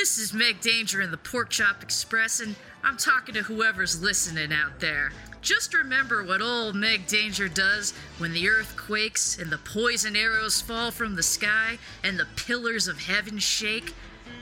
[0.00, 4.50] This is Meg Danger in the Pork Chop Express, and I'm talking to whoever's listening
[4.50, 5.12] out there.
[5.42, 10.58] Just remember what old Meg Danger does when the earth quakes and the poison arrows
[10.58, 13.92] fall from the sky and the pillars of heaven shake.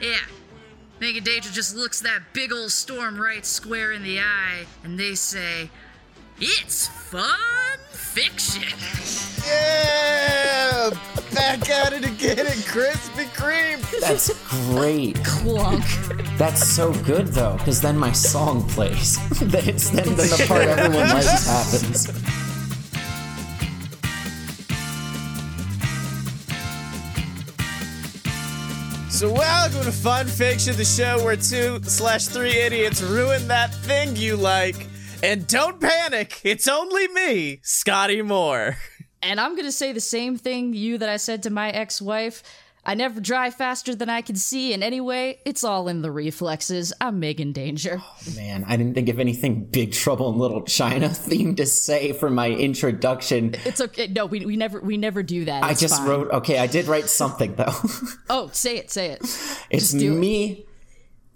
[0.00, 0.20] Yeah,
[1.00, 5.16] Megan Danger just looks that big old storm right square in the eye, and they
[5.16, 5.70] say,
[6.38, 7.57] It's fun
[8.08, 8.62] fiction.
[9.46, 10.90] Yeah!
[11.34, 13.80] Back at it again at Krispy Kreme!
[14.00, 15.22] That's great.
[15.24, 15.84] Clunk.
[16.38, 19.18] That's so good though, because then my song plays.
[19.40, 22.08] then it's then, then the part everyone likes happens.
[29.14, 34.16] So welcome to Fun Fiction, the show where two slash three idiots ruin that thing
[34.16, 34.86] you like.
[35.20, 38.76] And don't panic, it's only me, Scotty Moore.
[39.20, 42.42] And I'm gonna say the same thing you that I said to my ex-wife.
[42.86, 46.92] I never drive faster than I can see, and anyway, it's all in the reflexes.
[47.00, 48.00] I'm Megan Danger.
[48.00, 52.12] Oh, man, I didn't think of anything Big Trouble in Little China themed to say
[52.12, 53.56] for my introduction.
[53.64, 54.06] It's okay.
[54.06, 55.64] No, we, we never we never do that.
[55.64, 56.08] I just fine.
[56.08, 57.74] wrote, okay, I did write something though.
[58.30, 59.20] Oh, say it, say it.
[59.68, 60.67] it's do it.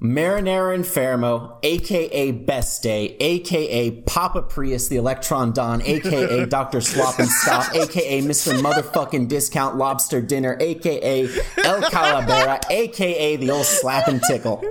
[0.02, 6.80] Me, Marinara Infermo, aka Best Day, aka Papa Prius, the Electron Don, aka Dr.
[6.80, 8.60] Swap and Stop, aka Mr.
[8.60, 14.62] Motherfucking Discount Lobster Dinner, aka El Calavera, aka the old Slap and Tickle.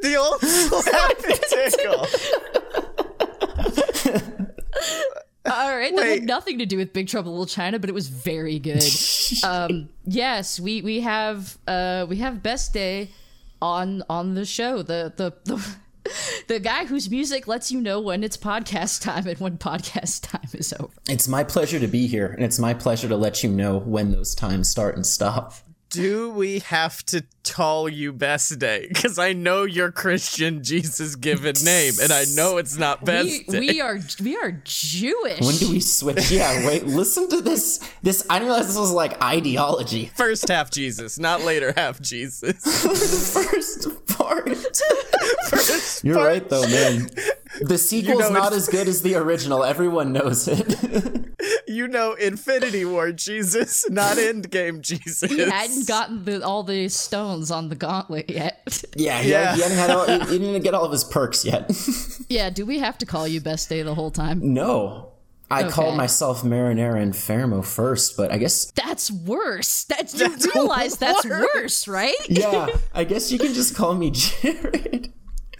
[0.00, 2.06] The old slap and tickle.
[5.46, 6.20] All right, that Wait.
[6.20, 8.84] had nothing to do with Big Trouble in Little China, but it was very good.
[9.44, 13.10] um, yes, we we have uh, we have Best Day
[13.60, 14.82] on on the show.
[14.82, 15.66] The the the.
[16.46, 20.48] The guy whose music lets you know when it's podcast time and when podcast time
[20.54, 20.88] is over.
[21.06, 24.10] It's my pleasure to be here, and it's my pleasure to let you know when
[24.10, 25.56] those times start and stop.
[25.90, 28.86] Do we have to call you Best Day?
[28.88, 33.44] Because I know your Christian Jesus given name, and I know it's not Best We,
[33.44, 33.58] Day.
[33.60, 35.40] we are we are Jewish.
[35.40, 36.30] When do we switch?
[36.30, 37.78] Yeah, wait, listen to this.
[38.02, 40.10] This I didn't realize this was like ideology.
[40.14, 42.62] First half Jesus, not later half Jesus.
[43.32, 44.54] First part.
[45.48, 47.08] First You're part- right though, man.
[47.62, 49.64] The sequel's know not as good as the original.
[49.64, 51.24] Everyone knows it.
[51.68, 55.30] You know Infinity War Jesus, not Endgame Jesus.
[55.30, 58.82] He hadn't gotten the, all the stones on the gauntlet yet.
[58.96, 59.54] yeah, he, Yeah.
[59.54, 61.70] he hadn't had all, he, he didn't get all of his perks yet.
[62.28, 64.40] yeah, do we have to call you Best Day the whole time?
[64.54, 65.12] no.
[65.50, 65.70] I Okay.
[65.70, 69.84] called myself Marinara Infermo first, but I guess That's worse.
[69.84, 71.48] That's, you realize that's worse.
[71.54, 72.14] worse, right?
[72.28, 75.10] yeah, I guess you can just call me Jared.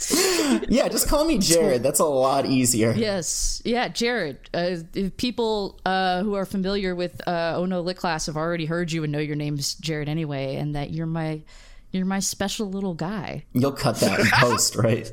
[0.68, 1.82] yeah, just call me Jared.
[1.82, 2.92] That's a lot easier.
[2.92, 3.60] Yes.
[3.64, 4.38] Yeah, Jared.
[4.54, 8.66] Uh, if people uh, who are familiar with uh, Oh No Lit Class have already
[8.66, 11.42] heard you and know your name's Jared anyway, and that you're my
[11.90, 13.44] you're my special little guy.
[13.54, 15.10] You'll cut that in post, right?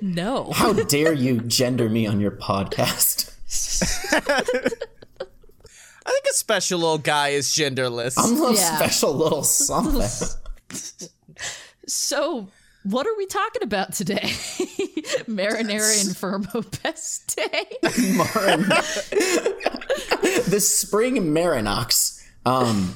[0.00, 0.52] No.
[0.52, 3.34] How dare you gender me on your podcast?
[4.12, 4.40] I
[6.12, 8.14] think a special little guy is genderless.
[8.16, 8.76] I'm a Yeah.
[8.76, 10.08] special little something.
[11.86, 12.48] So,
[12.84, 14.20] what are we talking about today?
[15.26, 17.66] Marinara Infermo Best Day.
[17.82, 18.68] Marin-
[20.48, 22.24] the spring Marinox.
[22.46, 22.94] Um,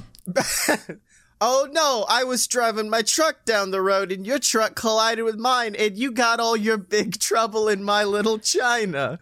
[1.40, 5.36] oh no, I was driving my truck down the road and your truck collided with
[5.36, 9.18] mine and you got all your big trouble in my little China.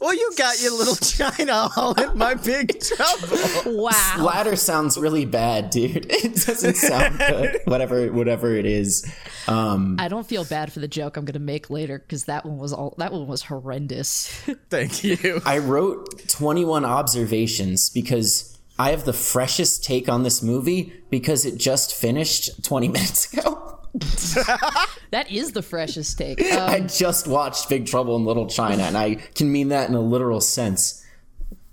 [0.00, 0.94] Well, you got your little
[1.36, 3.38] China all in my big trouble.
[3.82, 4.16] Wow.
[4.18, 6.06] latter sounds really bad, dude.
[6.26, 7.60] It doesn't sound good.
[7.66, 9.10] whatever, whatever it is.
[9.46, 12.44] Um, I don't feel bad for the joke I'm going to make later because that
[12.44, 14.28] one was all that one was horrendous.
[14.70, 15.40] Thank you.
[15.44, 21.58] I wrote 21 observations because I have the freshest take on this movie because it
[21.58, 23.75] just finished 20 minutes ago.
[25.10, 26.42] that is the freshest take.
[26.42, 29.94] I Um, just watched Big Trouble in Little China, and I can mean that in
[29.94, 31.02] a literal sense.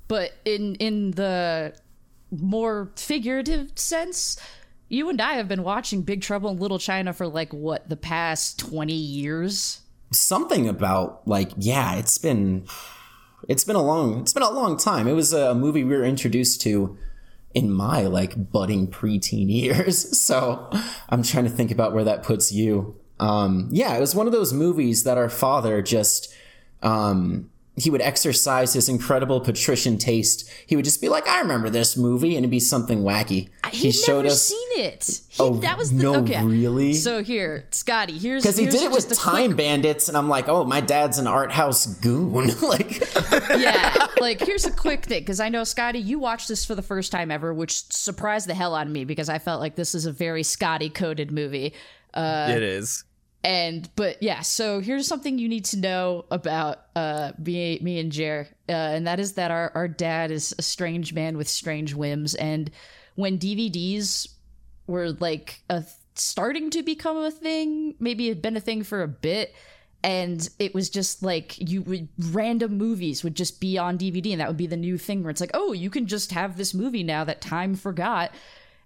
[0.07, 1.73] but in in the
[2.31, 4.38] more figurative sense,
[4.89, 7.98] you and I have been watching Big Trouble in Little China for like what the
[7.98, 9.81] past 20 years.
[10.12, 12.63] something about like yeah it's been
[13.50, 16.03] it's been a long it's been a long time it was a movie we were
[16.03, 16.95] introduced to
[17.53, 20.19] in my like budding preteen years.
[20.23, 20.69] So
[21.09, 22.95] i'm trying to think about where that puts you.
[23.19, 26.33] Um yeah it was one of those movies that our father just
[26.81, 30.48] um he would exercise his incredible patrician taste.
[30.68, 33.50] He would just be like, "I remember this movie," and it'd be something wacky.
[33.72, 35.22] He'd never seen it.
[35.30, 36.44] He, Oh, that was the no, okay.
[36.44, 36.94] really?
[36.94, 40.30] So here, Scotty, here's because he here's did it with Time quick- Bandits, and I'm
[40.30, 43.02] like, "Oh, my dad's an art house goon." like,
[43.58, 46.81] yeah, like here's a quick thing because I know Scotty, you watched this for the
[46.84, 49.96] first time ever, which surprised the hell out of me because I felt like this
[49.96, 51.74] is a very Scotty coded movie.
[52.14, 53.04] Uh, it is.
[53.44, 58.12] And but yeah so here's something you need to know about uh me, me and
[58.12, 61.94] jer uh, and that is that our, our dad is a strange man with strange
[61.94, 62.36] whims.
[62.36, 62.72] And
[63.16, 64.30] when dvds
[64.88, 65.84] were like a
[66.16, 69.54] starting to become a thing maybe had been a thing for a bit
[70.04, 74.39] and it was just like you would random movies would just be on dvd and
[74.39, 76.74] that would be the new thing where it's like oh you can just have this
[76.74, 78.31] movie now that time forgot.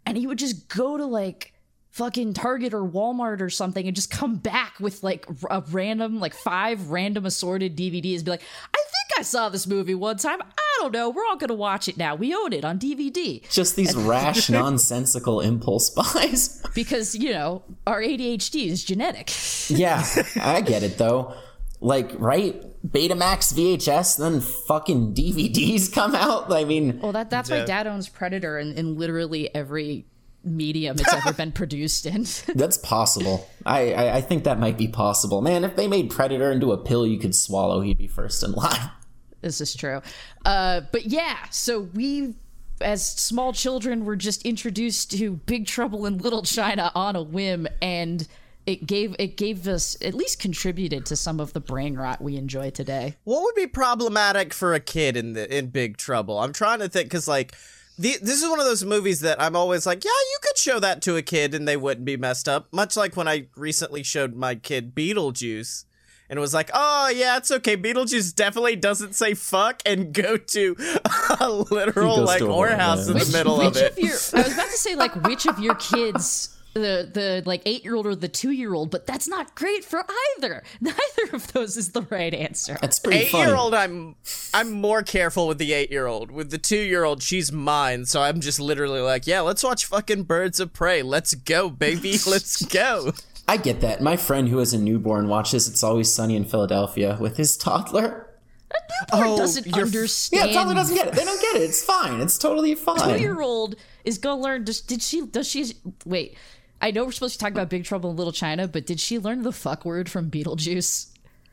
[0.06, 1.54] And he would just go to like
[1.98, 6.34] fucking Target or Walmart or something and just come back with like a random, like
[6.36, 8.24] five random assorted DVDs.
[8.24, 10.40] Be like, I think I saw this movie one time.
[10.42, 11.10] I don't know.
[11.10, 12.14] We're all gonna watch it now.
[12.14, 16.62] We own it on DVD Just these rash, nonsensical impulse buys.
[16.76, 19.32] because you know our ADHD is genetic.
[19.70, 20.06] yeah,
[20.40, 21.34] I get it though.
[21.80, 22.64] Like, right?
[22.88, 26.52] Betamax, VHS, then fucking DVDs come out.
[26.52, 30.06] I mean, Well, that that's why Dad owns Predator in, in literally every
[30.44, 32.26] medium it's ever been produced in.
[32.56, 33.48] that's possible.
[33.66, 35.42] I, I I think that might be possible.
[35.42, 38.54] Man, if they made Predator into a pill you could swallow, he'd be first in
[38.54, 38.92] line.
[39.42, 40.02] this is true.
[40.46, 42.36] Uh, but yeah, so we,
[42.82, 47.68] as small children, were just introduced to Big Trouble in Little China on a whim,
[47.82, 48.28] and
[48.66, 52.36] it gave it gave us at least contributed to some of the brain rot we
[52.36, 53.16] enjoy today.
[53.24, 56.40] What would be problematic for a kid in the in Big Trouble?
[56.40, 57.56] I'm trying to think because like.
[58.00, 60.80] The, this is one of those movies that I'm always like, yeah, you could show
[60.80, 62.68] that to a kid and they wouldn't be messed up.
[62.72, 65.86] Much like when I recently showed my kid Beetlejuice
[66.30, 67.78] and it was like, oh, yeah, it's okay.
[67.78, 70.76] Beetlejuice definitely doesn't say fuck and go to
[71.40, 73.32] a literal, like, to whorehouse in whorehouse.
[73.32, 73.92] the middle which of it.
[73.94, 76.57] Of your, I was about to say like which of your kids.
[76.74, 79.84] The the like eight year old or the two year old, but that's not great
[79.84, 80.06] for
[80.38, 80.64] either.
[80.82, 82.78] Neither of those is the right answer.
[82.80, 83.74] That's pretty eight year old.
[83.74, 84.16] i'm
[84.54, 88.06] i'm more careful with the eight year old with the two year old she's mine
[88.06, 92.18] so i'm just literally like yeah let's watch fucking birds of prey let's go baby
[92.28, 93.12] let's go
[93.50, 94.02] I get that.
[94.02, 98.30] My friend who has a newborn watches It's Always Sunny in Philadelphia with his toddler.
[98.72, 98.76] a
[99.14, 100.50] oh doesn't understand.
[100.50, 101.14] Yeah, toddler doesn't get it.
[101.14, 101.62] They don't get it.
[101.64, 102.20] It's fine.
[102.20, 103.16] It's totally fine.
[103.16, 104.66] Two year old is gonna learn.
[104.66, 105.26] Does, did she?
[105.26, 105.72] Does she?
[106.06, 106.36] Wait.
[106.82, 109.18] I know we're supposed to talk about Big Trouble in Little China, but did she
[109.20, 111.08] learn the fuck word from Beetlejuice?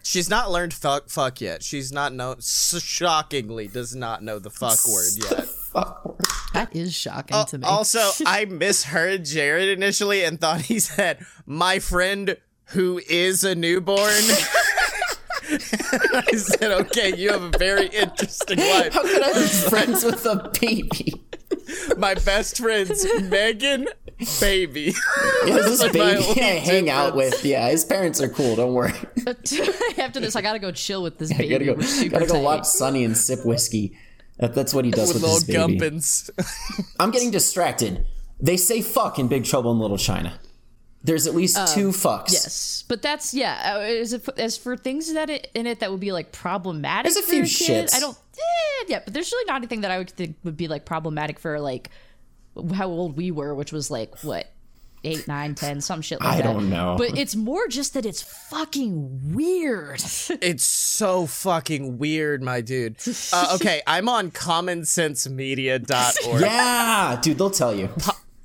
[0.06, 4.87] she's not learned fuck fuck yet she's not know shockingly does not know the fuck
[4.87, 6.23] word yet Fuck.
[6.53, 7.65] That is shocking to me.
[7.65, 12.37] also i misheard jared initially and thought he said my friend
[12.67, 14.11] who is a newborn
[15.47, 18.94] I said, okay, you have a very interesting life.
[18.94, 21.23] How could I be friends with a baby?
[21.99, 23.87] my best friend's Megan
[24.40, 24.94] baby.
[25.46, 27.44] Yeah, this like my baby only I hang out with.
[27.44, 28.56] Yeah, his parents are cool.
[28.56, 28.93] Don't worry.
[29.99, 31.49] After this, I gotta go chill with this I baby.
[31.50, 31.75] gotta go.
[31.75, 32.43] We're Gotta go tight.
[32.43, 33.94] watch Sunny and sip whiskey.
[34.38, 35.78] That, that's what he does with with, his baby.
[35.78, 36.31] gumpins.
[37.00, 38.06] I'm getting distracted.
[38.40, 40.38] They say fuck in Big Trouble in Little China.
[41.02, 42.32] There's at least two fucks.
[42.32, 43.75] Yes, but that's yeah.
[43.76, 47.12] Uh, as, if, as for things that it, in it that would be like problematic,
[47.12, 47.94] There's a for few kid, shits.
[47.94, 48.16] I don't.
[48.16, 51.38] Eh, yeah, but there's really not anything that I would think would be like problematic
[51.38, 51.90] for like
[52.75, 54.47] how old we were, which was like what
[55.05, 56.43] eight, nine, ten, some shit like I that.
[56.43, 56.97] don't know.
[56.99, 60.01] But it's more just that it's fucking weird.
[60.41, 62.97] it's so fucking weird, my dude.
[63.33, 66.41] Uh, okay, I'm on commonsensemedia.org.
[66.41, 67.89] Yeah, dude, they'll tell you.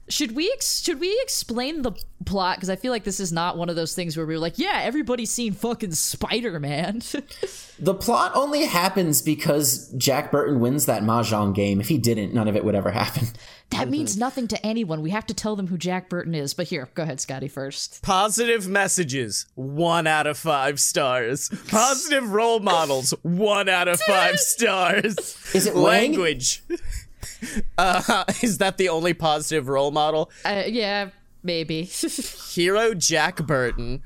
[0.09, 1.91] Should we ex- should we explain the
[2.25, 2.57] plot?
[2.57, 4.57] Because I feel like this is not one of those things where we were like,
[4.59, 7.01] yeah, everybody's seen fucking Spider Man.
[7.81, 11.79] The plot only happens because Jack Burton wins that mahjong game.
[11.79, 13.27] If he didn't, none of it would ever happen.
[13.69, 15.01] that means nothing to anyone.
[15.01, 16.53] We have to tell them who Jack Burton is.
[16.53, 18.01] But here, go ahead, Scotty first.
[18.03, 21.47] Positive messages, one out of five stars.
[21.69, 25.15] Positive role models, one out of five stars.
[25.55, 25.83] Is it Wang?
[25.83, 26.61] Language.
[27.77, 30.29] Uh, is that the only positive role model?
[30.43, 31.09] Uh, yeah,
[31.43, 31.83] maybe.
[32.53, 34.01] Hero Jack Burton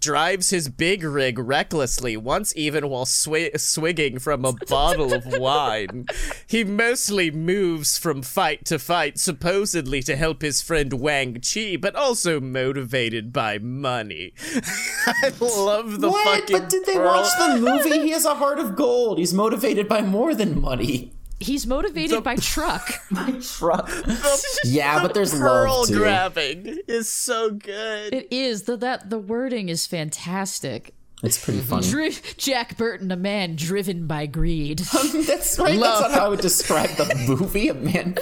[0.00, 6.06] drives his big rig recklessly, once even while swi- swigging from a bottle of wine.
[6.46, 11.94] He mostly moves from fight to fight, supposedly to help his friend Wang Chi, but
[11.96, 14.32] also motivated by money.
[15.06, 16.40] I love the what?
[16.40, 16.58] fucking.
[16.58, 18.00] But did they pearl- watch the movie?
[18.02, 19.18] He has a heart of gold.
[19.18, 21.13] He's motivated by more than money.
[21.40, 22.88] He's motivated by truck.
[23.10, 23.90] By truck.
[24.64, 25.98] yeah, but there's Pearl love too.
[25.98, 28.14] grabbing is so good.
[28.14, 30.94] It is the that the wording is fantastic.
[31.22, 31.88] It's pretty funny.
[31.88, 34.80] Dri- Jack Burton, a man driven by greed.
[34.98, 35.78] Um, that's right.
[35.78, 37.68] That's not how I would describe the movie.
[37.68, 38.16] A man.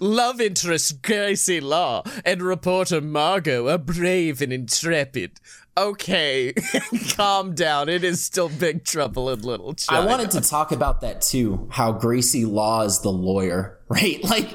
[0.00, 5.40] Love interest Gracie Law and reporter Margot are brave and intrepid.
[5.76, 6.52] Okay,
[7.16, 7.88] calm down.
[7.88, 10.02] It is still big trouble in Little China.
[10.02, 11.66] I wanted to talk about that too.
[11.70, 14.22] How Gracie Law is the lawyer, right?
[14.22, 14.50] Like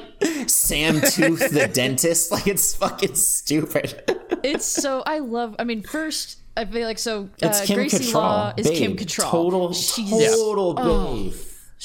[0.47, 2.31] Sam Tooth, the dentist.
[2.31, 4.03] Like it's fucking stupid.
[4.43, 5.55] it's so I love.
[5.57, 7.29] I mean, first I feel like so.
[7.39, 8.13] It's uh, Kim Gracie Cattrall.
[8.13, 8.77] Law is babe.
[8.77, 9.31] Kim Cattrall.
[9.31, 11.33] Total, She's total babe.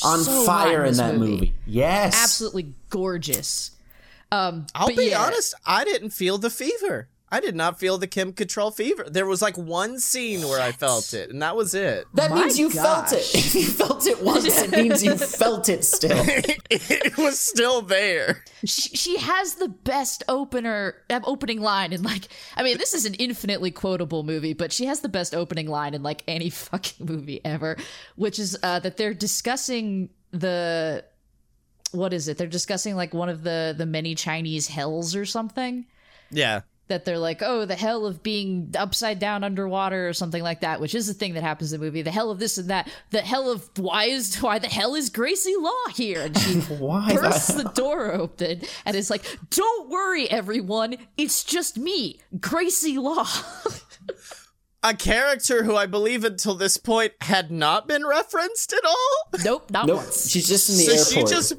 [0.04, 1.30] On so fire in in that movie.
[1.32, 1.54] movie.
[1.66, 2.14] Yes.
[2.22, 3.72] absolutely gorgeous.
[4.30, 5.22] Um, I'll but be yeah.
[5.22, 5.54] honest.
[5.66, 7.08] I didn't feel the fever.
[7.32, 9.06] I did not feel the Kim Cattrall fever.
[9.10, 12.06] There was like one scene where I felt it, and that was it.
[12.12, 13.34] That My means you felt it.
[13.34, 16.22] If you felt it once, it means you felt it still.
[16.28, 18.44] it was still there.
[18.66, 23.06] she, she has the best opener uh, opening line and like I mean this is
[23.06, 27.06] an infinitely quotable movie but she has the best opening line in like any fucking
[27.06, 27.76] movie ever
[28.16, 31.04] which is uh, that they're discussing the
[31.92, 35.86] what is it they're discussing like one of the the many Chinese hells or something
[36.30, 36.60] Yeah.
[36.92, 40.80] That they're like, oh, the hell of being upside down underwater or something like that,
[40.80, 42.02] which is a thing that happens in the movie.
[42.02, 42.88] The hell of this and that.
[43.11, 46.22] The hell of why is why the hell is Gracie Law here?
[46.22, 51.42] And she Why bursts the- the door open and is like, don't worry, everyone, it's
[51.44, 53.26] just me, Gracie Law.
[54.84, 59.40] A character who I believe until this point had not been referenced at all.
[59.44, 59.99] nope, not Nope.
[59.99, 60.28] once.
[60.28, 61.28] She's just in the so airport.
[61.28, 61.52] she just.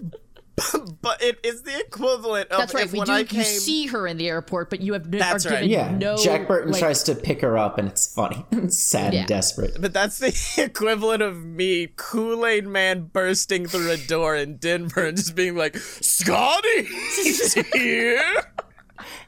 [1.02, 2.86] But it is the equivalent of That's right.
[2.86, 3.14] if We when do.
[3.14, 3.40] I came.
[3.40, 5.68] You see her in the airport, but you have no, That's are right.
[5.68, 5.98] given yeah.
[5.98, 6.16] no.
[6.18, 8.46] Jack Burton like, tries to pick her up, and it's funny.
[8.70, 9.20] Sad Yeah.
[9.22, 9.82] and desperate.
[9.82, 10.34] But that's the
[10.64, 15.56] equivalent of me, Kool Aid Man, bursting through a door in Denver and just being
[15.58, 18.44] like, Scotty, he's here.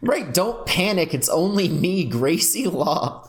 [0.02, 1.14] Right, don't panic.
[1.14, 3.28] It's only me, Gracie Law.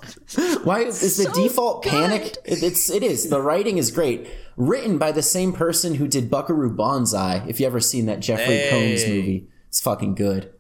[0.65, 1.91] Why is, is the So default good.
[1.91, 2.37] panic?
[2.45, 3.29] It's it is.
[3.31, 4.29] The writing is great.
[4.57, 7.45] Written by the same person who did Buckaroo Banzai.
[7.49, 10.53] If you ever seen that Jeffrey Combs movie, it's fucking good.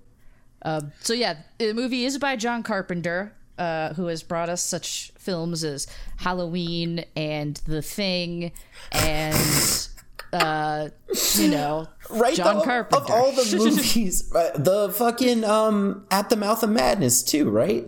[1.00, 5.62] So yeah, the movie is by John Carpenter, uh, who has brought us such films
[5.64, 8.50] as Halloween and The Thing,
[8.90, 9.88] and
[10.33, 10.88] uh,
[11.35, 13.04] you know, Right, John though, Carpenter.
[13.04, 17.85] of all the movies, uh, the fucking um, At the Mouth of Madness too, right?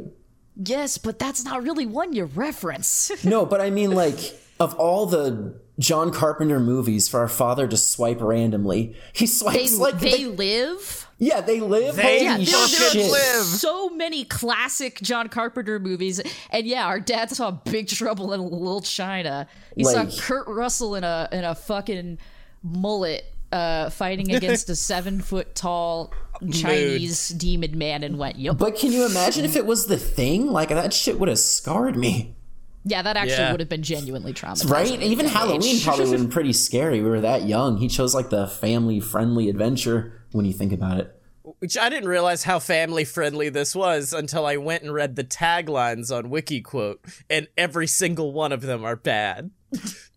[0.60, 3.12] yes, but that's not really one you reference.
[3.24, 4.18] No, but I mean like
[4.58, 9.78] of all the John Carpenter movies for our father to swipe randomly, he they swipes
[9.78, 11.07] like they the- live.
[11.18, 11.96] Yeah they live.
[11.96, 13.06] They Holy Yeah, there, there shit.
[13.06, 13.44] are live.
[13.46, 16.20] so many classic John Carpenter movies,
[16.50, 19.46] and yeah, our dad saw Big Trouble in Little China.
[19.76, 22.18] He Like- saw Kurt Russell in a in a fucking
[22.62, 26.12] mullet uh, fighting against a seven foot tall
[26.52, 30.48] Chinese demon man, and went, "Yup." But can you imagine if it was the thing?
[30.52, 32.36] Like that shit would have scarred me,
[32.84, 33.50] Yeah, that actually Yeah.
[33.52, 34.70] would have been genuinely traumatizing.
[34.70, 35.02] right?
[35.02, 35.84] Even Halloween age.
[35.84, 37.00] probably would have been pretty scary.
[37.02, 37.78] We were that young.
[37.78, 41.14] He chose like the family friendly adventure when you think about it.
[41.60, 45.24] Which I didn't realize how family friendly this was until I went and read the
[45.24, 46.98] taglines on WikiQuote,
[47.30, 49.50] and every single one of them are bad.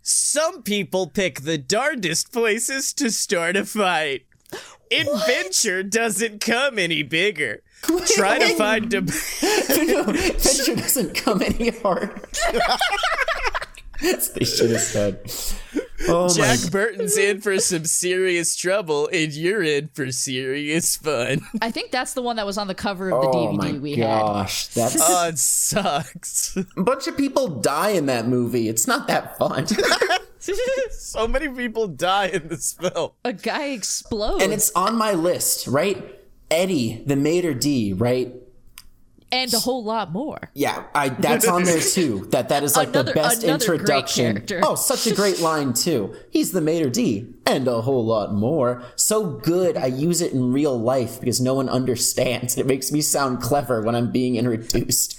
[0.01, 4.25] Some people pick the darndest places to start a fight.
[4.91, 7.63] Adventure doesn't come any bigger.
[8.15, 8.97] Try to find a.
[8.97, 12.21] Adventure doesn't come any harder.
[14.01, 15.31] They should have said.
[16.07, 21.41] Oh my Jack Burton's in for some serious trouble, and you're in for serious fun.
[21.61, 23.71] I think that's the one that was on the cover of the Oh DVD my
[23.79, 24.07] we had.
[24.21, 26.57] gosh, that's Oh, it sucks.
[26.77, 28.67] a bunch of people die in that movie.
[28.69, 29.67] It's not that fun.
[30.91, 33.11] so many people die in this film.
[33.23, 36.17] A guy explodes, and it's on my list, right?
[36.49, 38.33] Eddie, the maître d', right?
[39.33, 40.49] And a whole lot more.
[40.53, 42.27] Yeah, I that's on there too.
[42.31, 44.45] That that is like Another- the best introduction.
[44.63, 46.13] Oh, such a great line too.
[46.31, 48.83] He's the maître d' and a whole lot more.
[48.97, 49.77] So good.
[49.77, 52.57] I use it in real life because no one understands.
[52.57, 55.17] It makes me sound clever when I'm being introduced.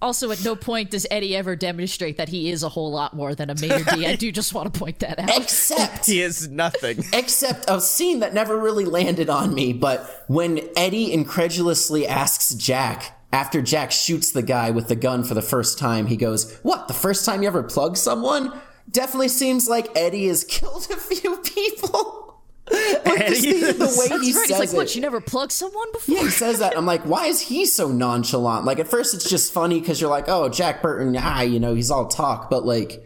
[0.00, 3.34] Also, at no point does Eddie ever demonstrate that he is a whole lot more
[3.34, 4.04] than a maître d'.
[4.06, 5.36] I do just want to point that out.
[5.36, 7.02] Except He is nothing.
[7.12, 13.17] except a scene that never really landed on me, but when Eddie incredulously asks Jack
[13.32, 16.88] after Jack shoots the guy with the gun for the first time, he goes, "What?
[16.88, 18.58] The first time you ever plugged someone?"
[18.90, 22.42] Definitely seems like Eddie has killed a few people.
[22.70, 24.48] like Eddie the, the way That's he right.
[24.48, 24.76] He's like, it.
[24.76, 24.94] what?
[24.94, 26.16] You never plugged someone before?
[26.16, 26.76] Yeah, he says that.
[26.76, 28.64] I'm like, why is he so nonchalant?
[28.64, 31.74] Like, at first it's just funny because you're like, oh, Jack Burton, ah, you know,
[31.74, 33.02] he's all talk, but like,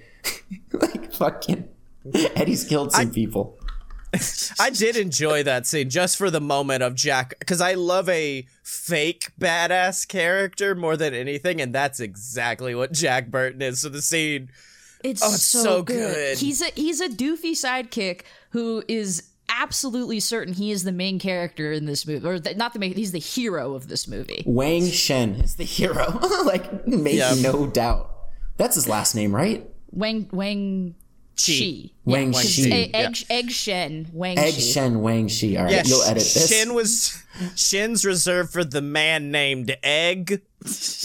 [0.72, 1.68] like fucking
[2.14, 3.58] Eddie's killed some people.
[4.60, 8.46] I did enjoy that scene just for the moment of Jack because I love a
[8.62, 13.80] fake badass character more than anything, and that's exactly what Jack Burton is.
[13.80, 14.50] So the scene,
[15.02, 16.14] It's, Oh, it's so, so good.
[16.14, 16.38] good.
[16.38, 21.72] He's a he's a doofy sidekick who is absolutely certain he is the main character
[21.72, 22.94] in this movie, or th- not the main.
[22.94, 24.42] He's the hero of this movie.
[24.46, 26.18] Wang Shen is the hero.
[26.44, 27.34] like, make Yeah.
[27.40, 28.10] no doubt.
[28.58, 29.68] That's his last name, right?
[29.90, 30.94] Wang Wang
[31.36, 31.92] Shi.
[32.04, 32.72] Wang Yeah, 'cause Shi.
[32.72, 34.72] Egg, egg, egg Shen Wang Egg Shi.
[34.72, 35.56] Shen Wang Shi.
[35.56, 36.48] All right, yeah, you'll edit this.
[36.48, 37.22] Shin was
[37.56, 40.42] Shin's reserved for the man named Egg.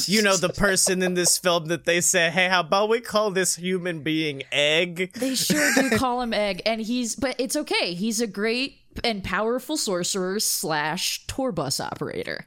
[0.05, 3.31] You know the person in this film that they say, "Hey, how about we call
[3.31, 7.93] this human being Egg?" They sure do call him Egg, and he's but it's okay.
[7.93, 12.45] He's a great and powerful sorcerer slash tour bus operator.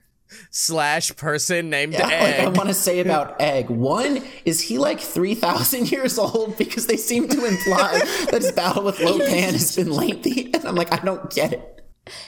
[0.50, 3.68] Slash person named like I want to say about Egg.
[3.70, 6.56] One, is he like 3,000 years old?
[6.56, 10.52] Because they seem to imply that his battle with Lopan has been lengthy.
[10.52, 11.84] And I'm like, I don't get it.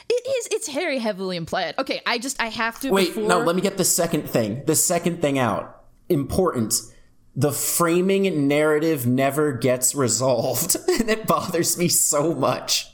[0.09, 0.49] It is.
[0.53, 1.75] It's very heavily implied.
[1.79, 2.91] Okay, I just I have to.
[2.91, 4.65] Wait, before, no, let me get the second thing.
[4.67, 5.85] The second thing out.
[6.09, 6.75] Important.
[7.35, 10.77] The framing narrative never gets resolved.
[10.89, 12.92] And it bothers me so much.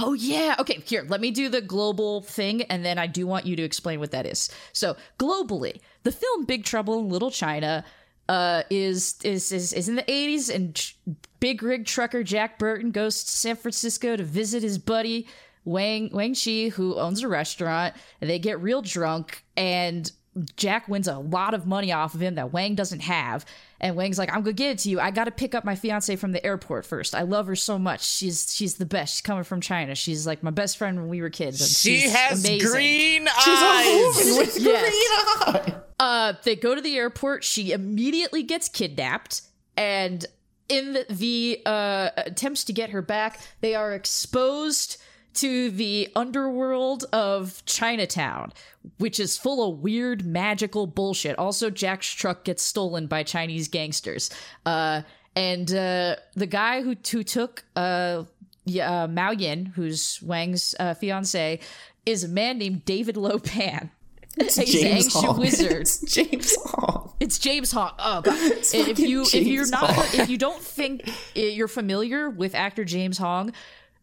[0.00, 0.54] Oh yeah.
[0.60, 3.62] Okay, here, let me do the global thing and then I do want you to
[3.62, 4.48] explain what that is.
[4.72, 7.84] So, globally, the film Big Trouble in Little China
[8.28, 10.92] uh is is is, is in the 80s and
[11.40, 15.26] big rig trucker Jack Burton goes to San Francisco to visit his buddy
[15.64, 20.12] Wang Wang Chi who owns a restaurant they get real drunk and
[20.56, 23.44] Jack wins a lot of money off of him that Wang doesn't have.
[23.80, 25.00] And Wang's like, I'm gonna get it to you.
[25.00, 27.14] I gotta pick up my fiance from the airport first.
[27.14, 28.04] I love her so much.
[28.04, 29.14] She's she's the best.
[29.16, 29.94] She's coming from China.
[29.94, 31.58] She's like my best friend when we were kids.
[31.78, 32.70] She she's has amazing.
[32.70, 33.86] green She's a eyes.
[34.16, 34.82] woman with Yes.
[34.90, 35.74] green eye.
[36.00, 37.42] Uh, they go to the airport.
[37.42, 39.42] She immediately gets kidnapped,
[39.76, 40.24] and
[40.68, 44.98] in the, the uh, attempts to get her back, they are exposed
[45.40, 48.52] to the underworld of Chinatown,
[48.98, 51.38] which is full of weird magical bullshit.
[51.38, 54.30] Also, Jack's truck gets stolen by Chinese gangsters.
[54.66, 55.02] Uh,
[55.36, 58.24] and uh, the guy who who took uh,
[58.82, 61.60] uh, Miao Yin, who's Wang's uh, fiance,
[62.04, 63.90] is a man named David Lopan.
[64.36, 65.38] He's an ancient Hong.
[65.38, 65.82] wizard.
[65.82, 67.12] It's James Hong.
[67.20, 67.92] It's James Hong.
[67.98, 68.36] Oh god!
[68.72, 70.20] if you if you're not Hong.
[70.20, 73.52] if you don't think you're familiar with actor James Hong,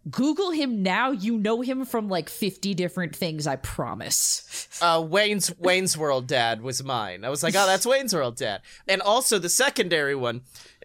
[0.09, 1.11] Google him now.
[1.11, 3.47] You know him from like 50 different things.
[3.47, 4.67] I promise.
[4.81, 7.23] uh, Wayne's Wayne's World Dad was mine.
[7.23, 8.61] I was like, oh, that's Wayne's World Dad.
[8.87, 10.41] And also the secondary one.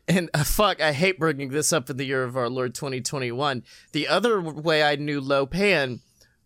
[0.09, 3.63] And uh, fuck, I hate bringing this up in the year of our Lord 2021.
[3.93, 6.01] The other way I knew Lo Pan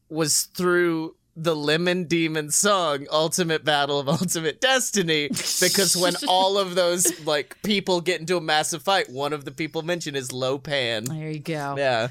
[0.08, 6.74] was through the Lemon Demon song Ultimate Battle of Ultimate Destiny because when all of
[6.74, 10.58] those like people get into a massive fight, one of the people mentioned is Lo
[10.58, 11.04] Pan.
[11.04, 11.74] There you go.
[11.76, 12.08] Yeah.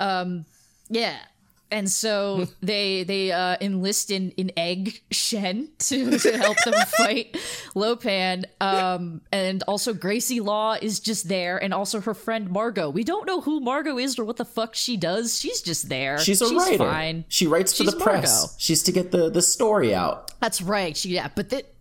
[0.00, 1.18] Yeah.
[1.70, 7.32] And so they they uh, enlist in, in Egg Shen to, to help them fight
[7.74, 8.44] Lopan.
[8.60, 12.90] Um, and also Gracie Law is just there, and also her friend Margot.
[12.90, 15.38] We don't know who Margot is or what the fuck she does.
[15.38, 16.18] She's just there.
[16.18, 16.78] She's a writer.
[16.78, 17.24] Fine.
[17.28, 18.40] She writes for She's the press.
[18.40, 18.54] Margot.
[18.58, 20.32] She's to get the, the story out.
[20.40, 20.96] That's right.
[20.96, 21.74] She yeah, but that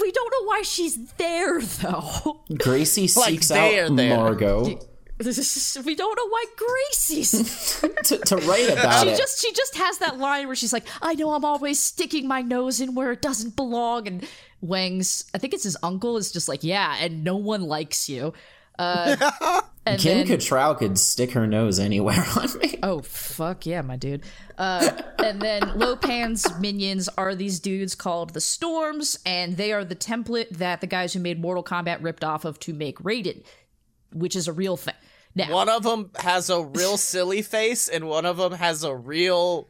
[0.00, 2.42] we don't know why she's there though.
[2.56, 4.16] Gracie Like seeks out there.
[4.16, 4.78] Margot
[5.84, 9.18] we don't know why Gracie's to, to write about she it.
[9.18, 12.42] just she just has that line where she's like, "I know I'm always sticking my
[12.42, 14.26] nose in where it doesn't belong," and
[14.60, 18.32] Wang's I think it's his uncle is just like, "Yeah," and no one likes you.
[18.76, 22.78] Uh, and Kim then, Cattrall could stick her nose anywhere on me.
[22.82, 24.24] oh fuck yeah, my dude.
[24.58, 29.94] Uh, and then Lopan's minions are these dudes called the Storms, and they are the
[29.96, 33.44] template that the guys who made Mortal Kombat ripped off of to make Raiden,
[34.12, 34.94] which is a real thing.
[35.34, 38.94] Now, One of them has a real silly face, and one of them has a
[38.94, 39.68] real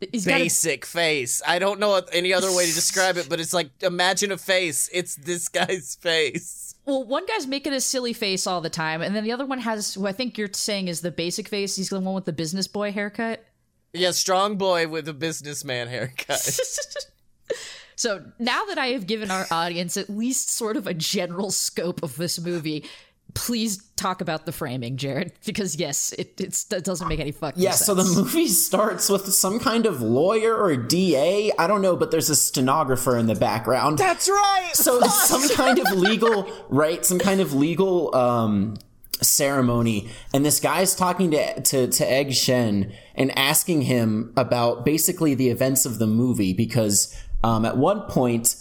[0.00, 1.40] got a- basic face.
[1.46, 4.90] I don't know any other way to describe it, but it's like imagine a face.
[4.92, 6.74] It's this guy's face.
[6.84, 9.60] Well, one guy's making a silly face all the time, and then the other one
[9.60, 11.76] has who I think you're saying is the basic face.
[11.76, 13.42] He's the one with the business boy haircut.
[13.94, 16.58] Yeah, strong boy with a businessman haircut.
[17.96, 22.02] So now that I have given our audience at least sort of a general scope
[22.02, 22.84] of this movie,
[23.34, 27.60] please talk about the framing, Jared, because yes, it, it's, it doesn't make any fucking
[27.62, 27.86] Yeah, sense.
[27.86, 31.50] so the movie starts with some kind of lawyer or DA.
[31.58, 33.98] I don't know, but there's a stenographer in the background.
[33.98, 34.70] That's right.
[34.74, 38.76] so it's some kind of legal right some kind of legal um
[39.20, 45.34] ceremony and this guy's talking to to to Egg Shen and asking him about basically
[45.34, 48.56] the events of the movie because um at one point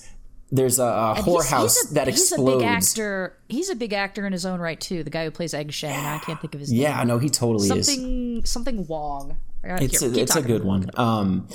[0.56, 3.36] there's a, a And he's- whorehouse he's a, that he's a big actor.
[3.50, 5.04] He's a big actor in his own right too.
[5.04, 5.92] The guy who plays Egg Shen.
[5.92, 6.82] Now I can't think of his name.
[6.82, 7.88] Yeah, no, he totally is.
[7.88, 9.38] Something something Wong.
[9.64, 10.90] It's a, it's a good one.
[10.96, 11.48] Um,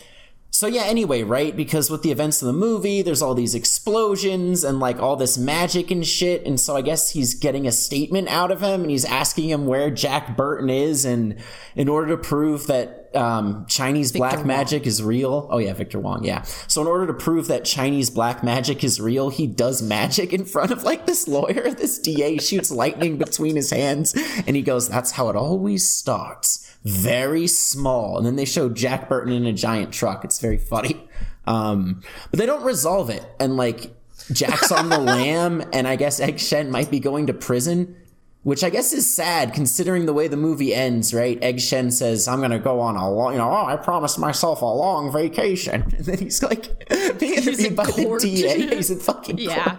[0.51, 1.55] so yeah, anyway, right?
[1.55, 5.37] Because with the events of the movie, there's all these explosions and like all this
[5.39, 8.91] magic and shit, and so I guess he's getting a statement out of him, and
[8.91, 11.37] he's asking him where Jack Burton is, and
[11.77, 14.47] in order to prove that um, Chinese black Wong.
[14.47, 15.49] magic is real.
[15.51, 16.25] Oh yeah, Victor Wong.
[16.25, 16.43] Yeah.
[16.43, 20.45] So in order to prove that Chinese black magic is real, he does magic in
[20.45, 21.71] front of like this lawyer.
[21.79, 24.15] This DA shoots lightning between his hands,
[24.47, 29.09] and he goes, "That's how it always starts." Very small, and then they show Jack
[29.09, 30.25] Burton in a giant truck.
[30.25, 31.09] It's very funny,
[31.47, 33.25] um, but they don't resolve it.
[33.39, 33.93] And like
[34.33, 37.97] Jack's on the lam, and I guess Egg Shen might be going to prison.
[38.45, 41.39] Which I guess is sad considering the way the movie ends, right?
[41.43, 44.63] Egg Shen says, I'm gonna go on a long, you know, oh, I promised myself
[44.63, 45.83] a long vacation.
[45.99, 48.23] And then he's like, being interviewed in by court.
[48.23, 48.77] the DA.
[48.77, 49.79] He's in fucking Yeah.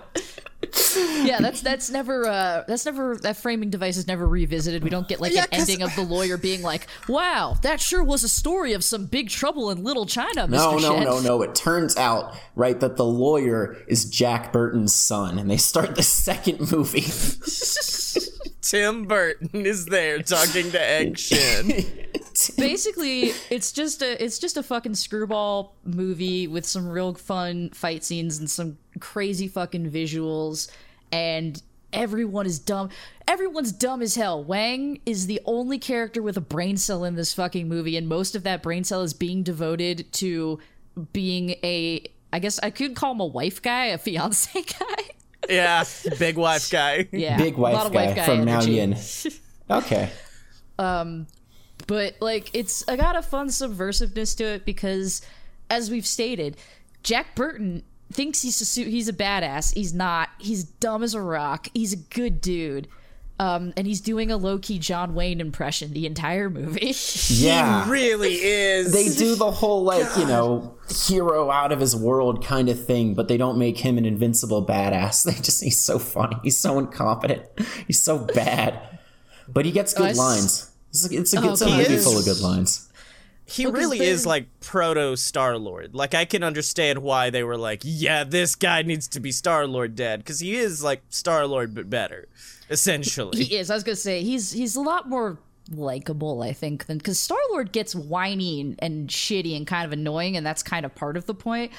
[1.24, 4.84] yeah, that's that's never uh that's never that framing device is never revisited.
[4.84, 8.04] We don't get like Yeah, an ending of the lawyer being like, "Wow, that sure
[8.04, 10.52] was a story of some big trouble in Little China, Mr.
[10.52, 11.42] No, no, Shen." no, no.
[11.44, 16.04] It turns out, right, that the lawyer is Jack Burton's son, and they start the
[16.04, 17.06] second movie.
[18.62, 21.68] Tim Burton is there talking to Shen.
[22.58, 28.04] Basically, it's just a it's just a fucking screwball movie with some real fun fight
[28.04, 30.70] scenes and some crazy fucking visuals
[31.12, 31.62] and
[31.94, 32.90] everyone is dumb.
[33.28, 34.44] Everyone's dumb as hell.
[34.44, 38.36] Wang is the only character with a brain cell in this fucking movie and most
[38.36, 40.60] of that brain cell is being devoted to
[41.14, 45.10] being a I guess I could call him a wife guy, a fiance guy.
[45.50, 45.84] Yeah,
[46.18, 47.08] big wife guy.
[47.12, 47.38] Yeah.
[47.38, 50.10] Big a lot wife of guy, wife guy from Mao okay.
[50.78, 51.28] Um,
[51.88, 55.22] but like it's I got a fun subversiveness to it because
[55.70, 56.58] as we've stated
[57.04, 61.68] Jack Burton thinks he's a he's a badass he's not he's dumb as a rock
[61.74, 62.88] he's a good dude
[63.40, 66.94] um, and he's doing a low-key John Wayne impression the entire movie.
[67.30, 67.86] Yeah.
[67.86, 68.92] He really is.
[68.92, 70.76] they do the whole like you know
[71.08, 74.66] hero out of his world kind of thing but they don't make him an invincible
[74.66, 75.26] badass.
[75.30, 76.36] They just he's so funny.
[76.44, 77.44] He's so incompetent.
[77.88, 78.80] He's so bad.
[79.48, 80.72] But he gets good s- lines.
[80.90, 82.88] It's a, it's a, it's a movie is- full of good lines.
[83.46, 85.96] He 'cause really is like proto Star Lord.
[85.96, 89.66] Like I can understand why they were like, yeah, this guy needs to be Star
[89.66, 92.28] Lord dead because he is like Star Lord but better,
[92.70, 93.44] essentially.
[93.44, 93.70] he is.
[93.70, 95.38] I was gonna say he's he's a lot more
[95.72, 99.92] likable I think than because Star Lord gets whiny and, and shitty and kind of
[99.94, 101.72] annoying and that's kind of part of the point.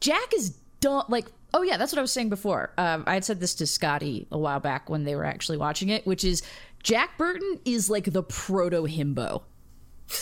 [0.00, 2.72] Jack is dumb like oh yeah that's what I was saying before.
[2.78, 5.88] Um, I had said this to Scotty a while back when they were actually watching
[5.88, 6.42] it which is
[6.82, 9.42] Jack Burton is like the proto himbo.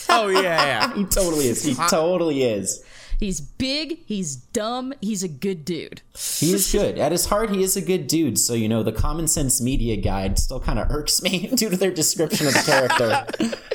[0.08, 0.94] Oh yeah, yeah.
[0.96, 1.62] he totally is.
[1.62, 2.82] He totally is
[3.18, 7.62] he's big he's dumb he's a good dude he is good at his heart he
[7.62, 10.90] is a good dude so you know the common sense media guide still kind of
[10.90, 13.57] irks me due to their description of the character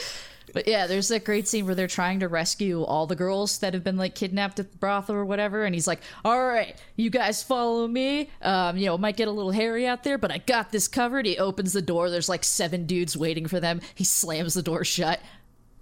[0.54, 3.74] But yeah, there's that great scene where they're trying to rescue all the girls that
[3.74, 7.10] have been like kidnapped at the brothel or whatever, and he's like, "All right, you
[7.10, 8.30] guys follow me.
[8.42, 10.88] Um, you know, it might get a little hairy out there, but I got this
[10.88, 12.10] covered." He opens the door.
[12.10, 13.82] There's like seven dudes waiting for them.
[13.96, 15.20] He slams the door shut.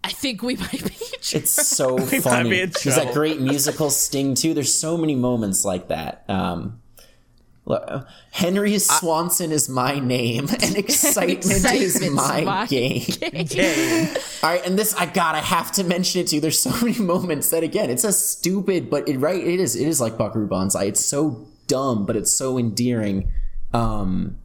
[0.08, 0.78] I think we might be.
[0.78, 1.18] in trouble.
[1.34, 2.62] It's so might be funny.
[2.62, 4.54] in There's that great musical sting too.
[4.54, 6.24] There's so many moments like that.
[6.30, 6.82] Um,
[7.66, 13.04] look, Henry Swanson is my name, and excitement, is my, my game.
[14.44, 15.36] All right, and this I got.
[15.36, 16.40] I have to mention it too.
[16.40, 19.46] There's so many moments that again, it's a stupid, but it right.
[19.46, 19.76] It is.
[19.76, 20.86] It is like Buckaroo Banzai.
[20.86, 23.30] It's so dumb, but it's so endearing.
[23.74, 24.38] Um,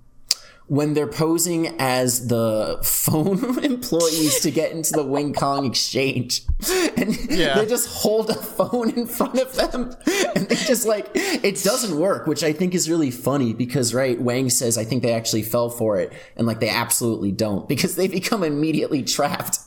[0.72, 6.40] when they're posing as the phone employees to get into the Wing Kong exchange.
[6.96, 7.56] And Yeah.
[7.58, 9.94] they just hold a phone in front of them
[10.34, 14.18] and they just like it doesn't work, which I think is really funny because right,
[14.18, 17.96] Wang says I think they actually fell for it and like they absolutely don't because
[17.96, 19.58] they become immediately trapped.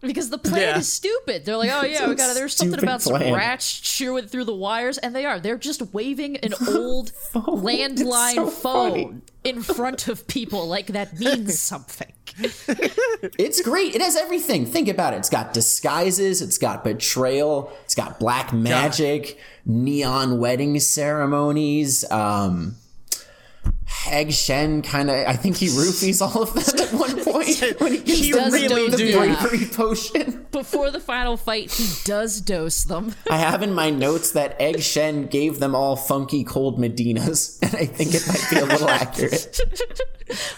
[0.00, 0.78] Because the plan Yeah.
[0.78, 1.44] is stupid.
[1.44, 3.34] They're like, oh yeah, we got There's something about some plan.
[3.34, 5.40] rats chewing through the wires, and they are.
[5.40, 11.58] They're just waving an old landline so phone in front of people like that means
[11.58, 12.12] something.
[12.38, 13.94] It's great.
[13.94, 14.66] It has everything.
[14.66, 15.18] Think about it.
[15.18, 22.76] It's got disguises, it's got betrayal, it's got black magic, neon wedding ceremonies, um
[24.08, 27.92] Egg Shen kind of, I think he roofies all of them at one point when
[27.92, 29.12] he gets He the, does really dose the do.
[29.12, 29.34] them.
[29.34, 30.46] bravery potion.
[30.52, 33.14] Before the final fight, he does dose them.
[33.30, 37.74] I have in my notes that Egg Shen gave them all funky cold Medinas, and
[37.74, 39.60] I think it might be a little accurate.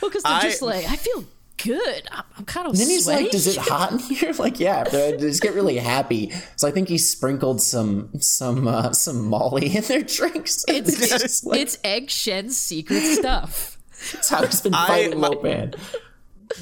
[0.01, 1.25] Well, because they're I- just like, I feel
[1.63, 2.09] good.
[2.11, 3.25] I'm, I'm kind of And then he's sweaty.
[3.25, 4.85] like, "Does it hot in here?" Like, yeah.
[4.85, 6.33] They just get really happy.
[6.57, 10.65] So I think he sprinkled some some uh, some Molly in their drinks.
[10.69, 13.79] It's, It's just like, it's Egg Shen's secret stuff.
[14.13, 15.75] that's how he's been I- fighting my- Lopan.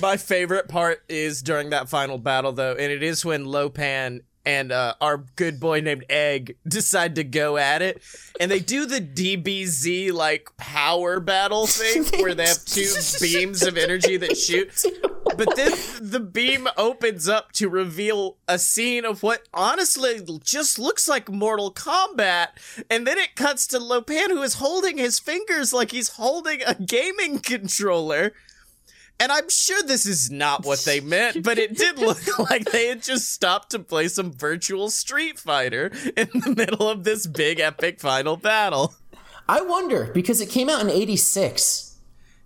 [0.03, 4.71] My favorite part is during that final battle, though, and it is when Lopan and
[4.71, 8.01] uh, our good boy named Egg decide to go at it,
[8.39, 13.77] and they do the DBZ like power battle thing where they have two beams of
[13.77, 14.85] energy that shoot.
[15.37, 21.09] But then the beam opens up to reveal a scene of what honestly just looks
[21.09, 25.91] like Mortal Kombat, and then it cuts to Lopan who is holding his fingers like
[25.91, 28.33] he's holding a gaming controller.
[29.19, 32.19] And I'm sure this is not what they meant, but it did look
[32.51, 37.05] like they had just stopped to play some virtual Street Fighter in the middle of
[37.05, 38.95] this big epic final battle.
[39.49, 41.97] I wonder because it came out in '86.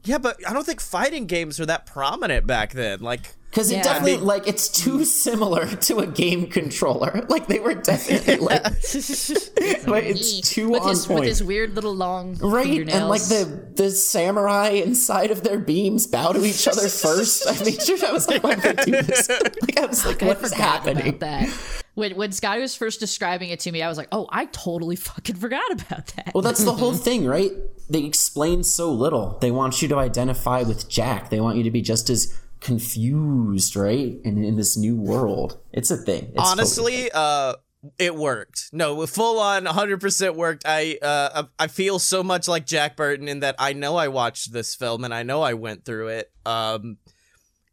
[0.04, 3.00] Yeah, but I don't think fighting games were that prominent back then.
[3.00, 3.80] Like, Because Yeah.
[3.80, 5.04] it definitely I mean- like it's too mm.
[5.04, 7.26] similar to a game controller.
[7.28, 8.62] Like they were definitely like,
[9.86, 11.20] like it's too with on his point.
[11.20, 12.98] with his weird little long Right, fingernails.
[13.00, 17.46] and like the the samurai inside of their beams bow to each other first.
[17.48, 19.28] I made sure I was like, why did they do this?
[19.28, 21.08] Like I was like, I what is forgot happening?
[21.08, 21.48] about that.
[21.94, 24.94] When when Scotty was first describing it to me, I was like, "Oh, I totally
[24.96, 27.50] fucking forgot about that." Well, that's the whole thing, right?
[27.90, 29.38] They explain so little.
[29.40, 31.30] They want you to identify with Jack.
[31.30, 34.18] They want you to be just as confused, right?
[34.24, 36.24] And in this new world, it's a thing.
[36.24, 37.54] It's totally- honestly, uh,
[37.98, 38.68] it worked.
[38.72, 40.64] No, full on 100% worked.
[40.66, 44.52] I uh I feel so much like Jack Burton in that I know I watched
[44.52, 46.30] this film and I know I went through it.
[46.44, 46.98] Um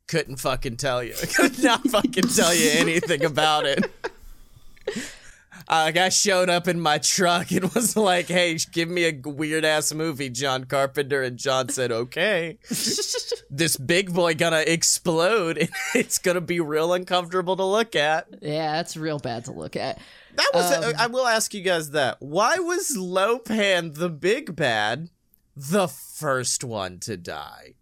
[0.08, 1.14] couldn't fucking tell you.
[1.36, 3.92] Could not fucking tell you anything about it.
[5.70, 9.14] Uh, a guy showed up in my truck and was like, "Hey, give me a
[9.30, 12.58] weird ass movie, John Carpenter." And John said, "Okay."
[13.50, 18.28] this big boy gonna explode, and it's gonna be real uncomfortable to look at.
[18.42, 20.00] yeah, that's real bad to look at.
[20.36, 20.72] That was.
[20.72, 22.18] I will ask you guys that.
[22.20, 25.10] Why was Lopan the big bad,
[25.56, 27.74] the first one to die?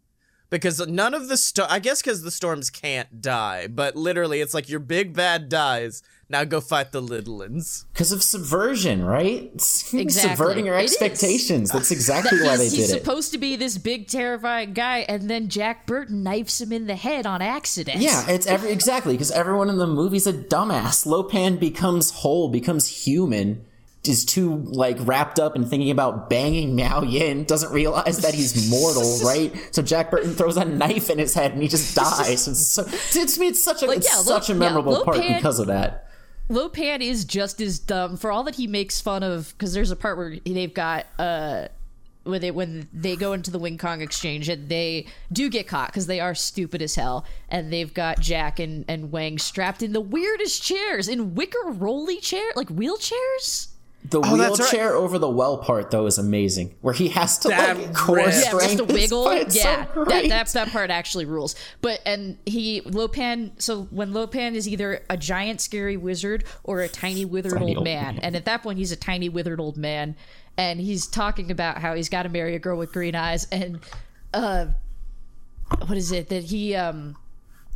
[0.56, 4.54] Because none of the sto- I guess because the storms can't die, but literally, it's
[4.54, 6.02] like your big bad dies.
[6.30, 7.86] Now go fight the little ones.
[7.94, 9.52] because of subversion, right?
[9.94, 10.10] Exactly.
[10.10, 10.92] Subverting our It is.
[10.94, 11.72] expectations.
[11.72, 13.00] That's exactly why they he's, did he's it.
[13.00, 16.96] supposed to be this big terrifying guy, and then Jack Burton knifes him in the
[16.96, 18.00] head on accident.
[18.02, 21.06] Yeah, it's every exactly because everyone in the movie's a dumbass.
[21.06, 23.66] Lopan becomes whole, becomes human,
[24.08, 28.70] is too like wrapped up in thinking about banging Miao Yin, doesn't realize that he's
[28.70, 29.54] mortal, right?
[29.72, 32.48] So Jack Burton throws a knife in his head and he just dies.
[32.48, 35.18] It's so it's, it's such a Like, it's yeah, Lo- such a yeah, memorable part
[35.18, 36.10] Lopan- because of that.
[36.50, 39.96] Lopan is just as dumb for all that he makes fun of because there's a
[39.96, 41.68] part where they've got uh
[42.24, 45.88] when they when they go into the Wing Kong exchange and they do get caught
[45.90, 49.94] because they are stupid as hell and they've got Jack and and Wang strapped in
[49.94, 53.68] the weirdest chairs in wicker rolly chair like wheelchairs.
[54.10, 54.72] The Oh, that's right.
[54.72, 58.18] wheelchair over the well part though is amazing, where he has to That like core
[58.18, 58.44] rips.
[58.44, 59.24] Yeah, just to strength his wiggle.
[59.24, 59.38] foot.
[59.44, 61.56] It's so yeah, that, that that part actually rules.
[61.82, 63.52] But and he Lopan.
[63.62, 67.78] So when Lopan is either a giant scary wizard or a tiny withered Tiny old
[67.78, 68.20] old man, man.
[68.24, 70.16] and at that point he's a tiny withered old man,
[70.58, 73.80] and he's talking about how he's got to marry a girl with green eyes, and
[74.34, 74.68] uh,
[75.88, 77.16] what is it that he um.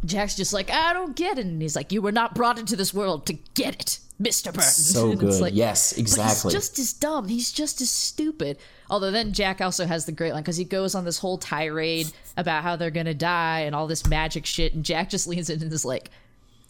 [0.06, 1.46] Jack's just like, I don't get it.
[1.46, 4.46] And he's like, You were not brought into this world to get it, Mr.
[4.54, 4.62] Burton.
[4.64, 5.40] so good.
[5.40, 6.52] like, yes, exactly.
[6.52, 7.28] he's just as dumb.
[7.30, 8.58] He's just as stupid.
[8.90, 12.12] Although then Jack also has the great line because he goes on this whole tirade
[12.36, 15.62] about how they're gonna die and all this magic shit, and Jack just leans in
[15.62, 16.10] and is like,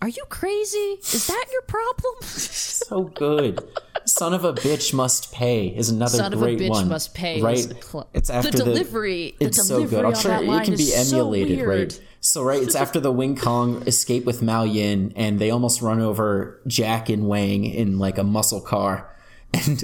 [0.01, 0.77] "Are you crazy?
[1.01, 3.59] Is that your problem?" so good.
[4.05, 6.87] Son of a bitch must pay is another Son of a great bitch one.
[6.89, 7.65] must pay Right, is
[8.13, 9.89] it's the after the delivery- the It's so good.
[9.91, 11.67] delivery I'm sure it can be so emulated, weird.
[11.93, 12.01] right?
[12.21, 16.01] So right, it's after the Wing Kong escape with Miao Yin, and they almost run
[16.01, 19.05] over Jack and Wang in like a muscle car.
[19.51, 19.83] And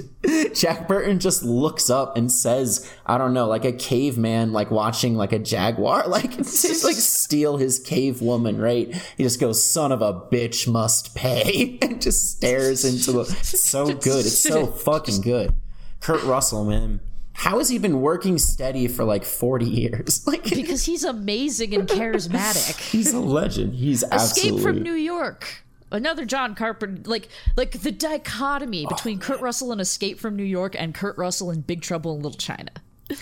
[0.54, 5.16] Jack Burton just looks up and says, I don't know, like a caveman, like watching
[5.16, 8.94] like a jaguar, like, just, like steal his cave woman, right?
[9.16, 13.86] He just goes, son of a bitch must pay, and just stares into the, so
[13.86, 14.24] good.
[14.24, 15.52] It's so fucking good.
[15.98, 17.00] Kurt Russell, man.
[17.36, 20.22] How has he been working steady for like 40 years?
[20.26, 22.76] Like, because he's amazing and charismatic.
[22.90, 23.74] he's a legend.
[23.74, 24.62] He's Escape absolutely.
[24.62, 25.62] from New York.
[25.92, 30.74] Another John Carpenter, like like the dichotomy between Kurt Russell and Escape from New York
[30.76, 32.70] and Kurt Russell in Big Trouble in Little China.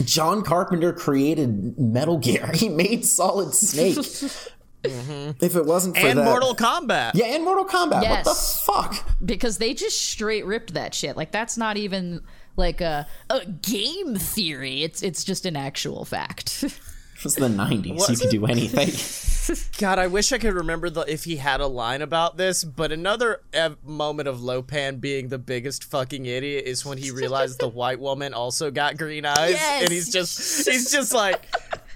[0.05, 2.51] John Carpenter created Metal Gear.
[2.55, 3.99] He made Solid Snake.
[4.85, 5.43] Mm-hmm.
[5.43, 7.13] If it wasn't for And that, Mortal Kombat.
[7.15, 8.07] yeah, and Mortal Kombat.
[8.07, 9.09] What the fuck?
[9.25, 11.17] because they just straight ripped that shit.
[11.17, 12.23] Like that's not even
[12.57, 14.83] like a a game theory.
[14.83, 16.65] It's it's just an actual fact.
[17.17, 18.11] It was the '90s.
[18.11, 18.91] you could do anything.
[19.79, 22.65] God, I wish I could remember the if he had a line about this.
[22.65, 27.61] But another ev- moment of Lopan being the biggest fucking idiot is when he realized
[27.61, 29.83] the white woman also got green eyes, Yes.
[29.85, 31.49] and he's just he's just like,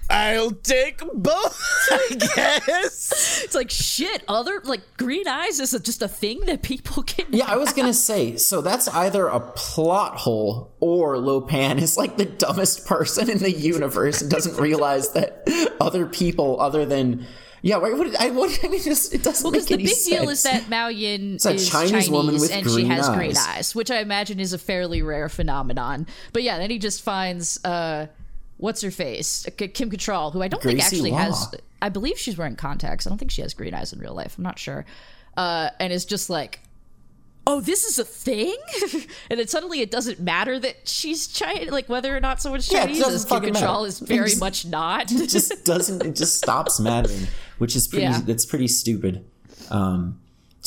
[0.09, 3.43] I'll take both, I guess.
[3.43, 4.23] It's like shit.
[4.27, 7.27] Other like green eyes is just a thing that people can.
[7.29, 12.17] Yeah, I was gonna say, so that's either a plot hole or Lopan is like
[12.17, 15.47] the dumbest person in the universe and doesn't realize that
[15.79, 17.27] other people other than
[17.61, 20.05] yeah, wait, what, I, what, I mean, just, it doesn't Because make the any big
[20.05, 23.09] deal is that Miao Yin a is Chinese Chinese, woman with and she green has
[23.09, 23.47] green eyes.
[23.47, 26.07] eyes, which I imagine is a fairly rare phenomenon.
[26.31, 28.07] But yeah, then he just finds uh,
[28.59, 31.17] what's her face, K- Kim Cattrall, who I don't think actually Law.
[31.17, 31.55] has.
[31.81, 33.07] I believe she's wearing contacts.
[33.07, 34.37] I don't think she has green eyes in real life.
[34.37, 34.85] I'm not sure.
[35.37, 36.59] Uh, and is just like,
[37.47, 38.55] oh, this is a thing,
[39.31, 42.85] and then suddenly it doesn't matter that she's Chinese, like whether or not someone's Yeah,
[42.85, 43.07] Chinese.
[43.07, 43.55] as Kim matter.
[43.65, 45.11] Cattrall is very just- much not.
[45.11, 48.21] it just doesn't it just stops mattering which is pretty Yeah.
[48.21, 49.25] that's pretty stupid
[49.71, 50.19] um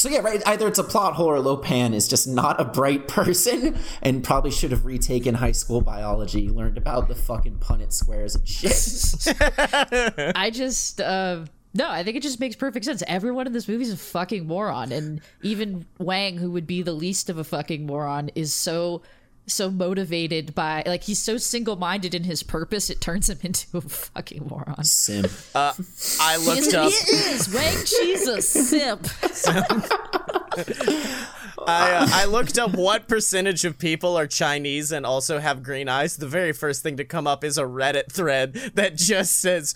[0.03, 3.07] so yeah right either it's a plot hole or lopan is just not a bright
[3.19, 8.35] person and probably should have retaken high school biology learned about the fucking punnett squares
[8.35, 9.37] and shit
[10.37, 13.03] I just uh no, I think it just makes perfect sense.
[13.07, 16.93] Everyone in this movie is a fucking moron, and even Wang, who would be the
[16.93, 19.01] least of a fucking moron, is so
[19.47, 22.89] so motivated by like he's so single minded in his purpose.
[22.91, 24.85] It turns him into a fucking moron.
[24.85, 25.73] sim I
[26.39, 26.91] He looked is, up.
[26.93, 29.09] he is Wang Chi's a simp.
[31.65, 35.89] I, uh, I looked up what percentage of people are Chinese and also have green
[35.89, 36.17] eyes.
[36.17, 39.75] The very first thing to come up is a Reddit thread that just says,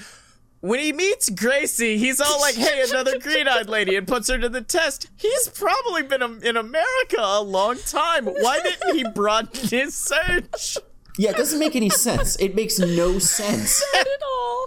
[0.61, 4.39] when he meets Gracie, he's all like, hey, another green eyed lady, and puts her
[4.39, 5.09] to the test.
[5.17, 8.27] He's probably been in America a long time.
[8.27, 10.79] Why didn't he broaden his search?
[11.19, 14.67] yeah it doesn't make any sense it makes no sense Not at all.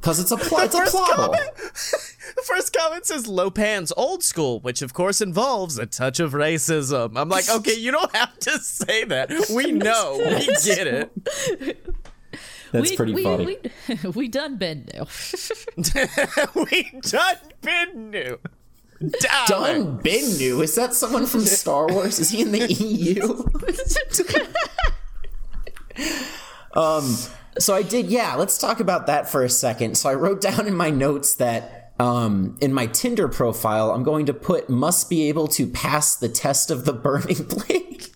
[0.00, 4.24] because it's a plot it's a First plot comment, the first comment says Lopan's old
[4.24, 7.16] school, which of course involves a touch of racism.
[7.16, 9.30] I'm like, okay, you don't have to say that.
[9.54, 11.86] We know, we get it.
[12.72, 15.06] that's we, pretty we, funny We, we done been new.
[16.70, 18.38] we done been new.
[19.20, 19.74] Dollar.
[19.74, 22.18] Done Bennu is that someone from Star Wars?
[22.18, 23.44] Is he in the EU?
[26.76, 27.16] Um,
[27.58, 29.96] so I did, yeah, let's talk about that for a second.
[29.96, 34.26] So I wrote down in my notes that um, in my Tinder profile, I'm going
[34.26, 38.08] to put must be able to pass the test of the burning blade.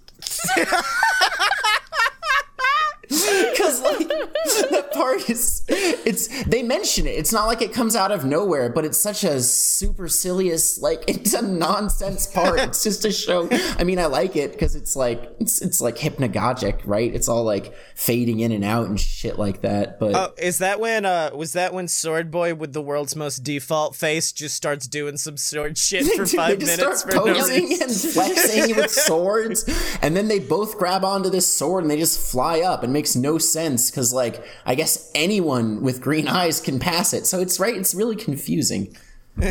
[4.70, 7.10] that part is, it's they mention it.
[7.18, 11.34] It's not like it comes out of nowhere, but it's such a supercilious, like it's
[11.34, 12.60] a nonsense part.
[12.70, 13.48] It's just a show.
[13.78, 17.12] I mean, I like it because it's like it's it's like hypnagogic, right?
[17.12, 19.98] It's all like fading in and out and shit like that.
[19.98, 23.38] But Oh, is that when uh was that when Sword Boy with the world's most
[23.44, 27.78] default face just starts doing some sword shit for Dude, five minutes for no reason?
[27.82, 29.64] and flexing with swords,
[30.02, 32.84] and then they both grab onto this sword and they just fly up.
[32.84, 37.26] It makes no sense because, like, I guess anyone with green eyes can pass it.
[37.26, 37.76] So it's right.
[37.76, 38.96] It's really confusing.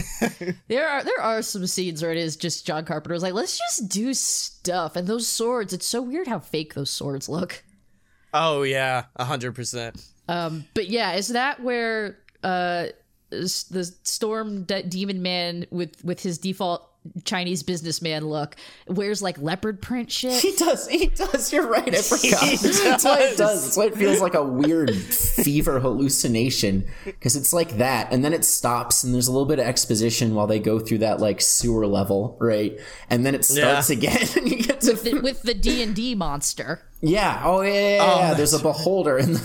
[0.68, 3.58] There are there are some scenes where it is just John Carpenter was like, let's
[3.58, 4.96] just do stuff.
[4.96, 7.64] And those swords, it's so weird how fake those swords look.
[8.34, 10.06] Oh yeah, a hundred percent.
[10.28, 12.88] Um, but yeah, is that where uh
[13.30, 16.89] the storm de- demon man with with his default
[17.24, 18.56] Chinese businessman look
[18.88, 20.42] wears like leopard print shit?
[20.42, 20.88] He does.
[20.88, 21.52] He does.
[21.54, 21.88] You're right.
[21.94, 22.42] I forgot.
[22.62, 23.64] That's why it does.
[23.66, 28.34] That's why it feels like a weird fever hallucination because it's like that, and then
[28.34, 31.42] it stops, and there's a little bit of exposition while they go through that like
[31.42, 32.80] sewer level, right?
[33.10, 33.98] And then it starts Yeah.
[33.98, 36.82] again, and you get to with the D and D monster.
[37.02, 37.42] Yeah.
[37.46, 37.72] Oh yeah.
[37.74, 38.32] yeah, yeah, yeah.
[38.32, 39.40] Oh, there's a beholder in the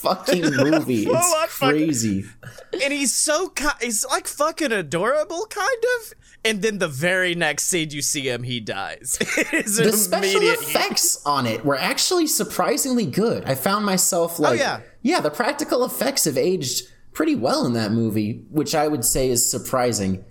[0.00, 1.06] fucking movie.
[1.06, 2.24] It's fucking- crazy.
[2.72, 6.12] And he's so ki- he's like fucking adorable, kind of.
[6.44, 9.18] And then the very next scene you see him, he dies.
[9.50, 13.44] The special effects on it were actually surprisingly good.
[13.44, 14.80] I found myself oh, like, Oh, yeah.
[15.02, 19.28] yeah, the practical effects have aged pretty well in that movie, which I would say
[19.30, 20.24] is surprising.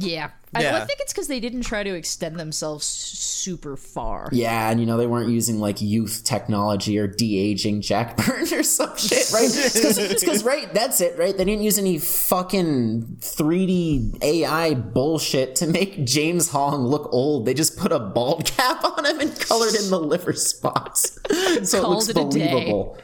[0.00, 0.30] Yeah.
[0.52, 0.76] I, Yeah.
[0.78, 4.28] I think it's because they didn't try to extend themselves super far.
[4.32, 8.52] Yeah, and you know they weren't using like youth technology or de aging Jack Burns
[8.58, 9.44] or some shit, right?
[9.48, 11.36] It's because right, that's it, right?
[11.36, 17.46] They didn't use any fucking 3D AI bullshit to make James Hong look old.
[17.46, 21.16] They just put a bald cap on him and colored in the liver spots,
[21.62, 22.50] so it looks it a day.
[22.50, 22.98] believable.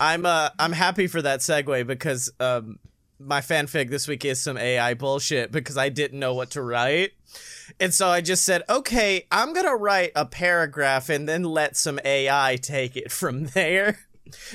[0.00, 2.78] I'm uh I'm happy for that segue because um
[3.18, 7.12] my fanfic this week is some AI bullshit because I didn't know what to write.
[7.80, 11.98] And so I just said, okay, I'm gonna write a paragraph and then let some
[12.04, 13.98] AI take it from there.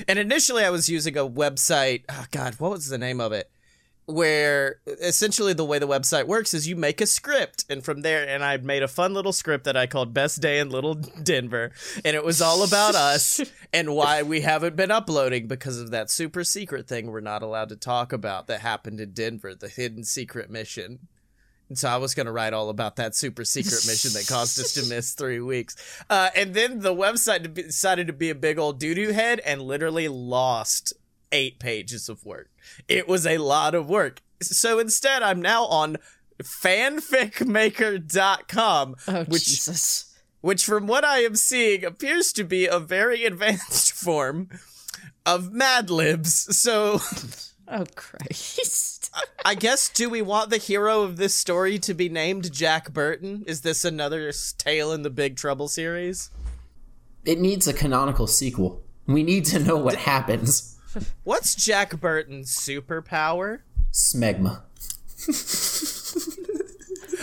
[0.06, 3.50] And initially I was using a website, oh god, what was the name of it?
[4.10, 8.26] Where essentially the way the website works is you make a script and from there
[8.28, 11.72] and I made a fun little script that I called Best Day in Little Denver
[12.04, 13.40] and it was all about us
[13.72, 17.68] and why we haven't been uploading because of that super secret thing we're not allowed
[17.70, 21.00] to talk about that happened in Denver, the hidden secret mission.
[21.70, 24.58] And so I was going to write all about that super secret mission that caused
[24.58, 25.76] us to miss three weeks.
[26.10, 29.62] Uh, and then the website decided to be a big old doo doo head and
[29.62, 30.92] literally lost
[31.32, 32.48] eight pages of work.
[32.88, 34.20] It was a lot of work.
[34.42, 35.96] So instead, I'm now on
[36.42, 40.14] fanficmaker.com, Oh which Jesus.
[40.40, 44.48] which from what I am seeing appears to be a very advanced form
[45.26, 46.56] of Mad Libs.
[46.58, 47.00] So
[47.68, 49.12] Oh Christ.
[49.44, 53.44] I guess do we want the hero of this story to be named Jack Burton?
[53.46, 56.30] Is this another tale in the Big Trouble series?
[57.24, 58.82] It needs a canonical sequel.
[59.06, 60.76] We need to know what happens.
[61.24, 63.60] What's Jack Burton's superpower?
[63.92, 64.62] Smegma.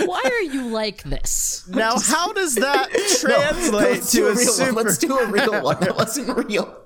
[0.05, 1.67] Why are you like this?
[1.67, 2.89] Now, how does that
[3.21, 4.73] translate Let's to a a real super?
[4.73, 4.85] one.
[4.85, 5.79] Let's do a real one.
[5.79, 6.77] That wasn't real.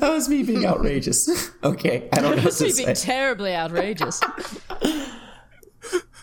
[0.00, 1.50] That was me being outrageous.
[1.64, 4.20] Okay, I don't know what Must to be being terribly outrageous.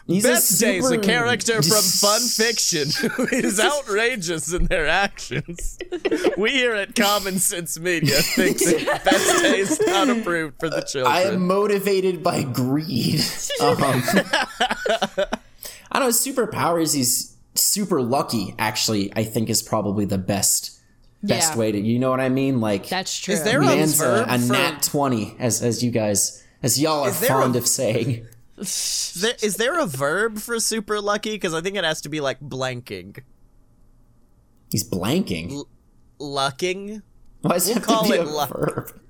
[0.07, 5.77] He's Best Day's a character from Fun Fiction who is outrageous in their actions.
[6.37, 11.11] We here at Common Sense Media think that Best Day's not approved for the children.
[11.15, 13.21] I am motivated by greed.
[13.61, 15.27] Um, I
[15.93, 16.07] don't know.
[16.09, 16.93] Superpowers.
[16.93, 18.53] He's super lucky.
[18.59, 20.77] Actually, I think is probably the best
[21.23, 21.57] best Yeah.
[21.59, 21.79] way to.
[21.79, 22.59] You know what I mean?
[22.59, 23.33] Like That's true.
[23.33, 27.11] Is there a a, a for- nat twenty, as as you guys as y'all are
[27.11, 28.27] fond a- of saying.
[28.57, 31.31] Is there, is there a verb for super lucky?
[31.31, 33.17] Because I think it has to be like blanking.
[34.71, 35.63] He's blanking.
[36.19, 37.01] Lucking?
[37.41, 38.49] Why does it have call to be it a luck.
[38.49, 39.01] verb?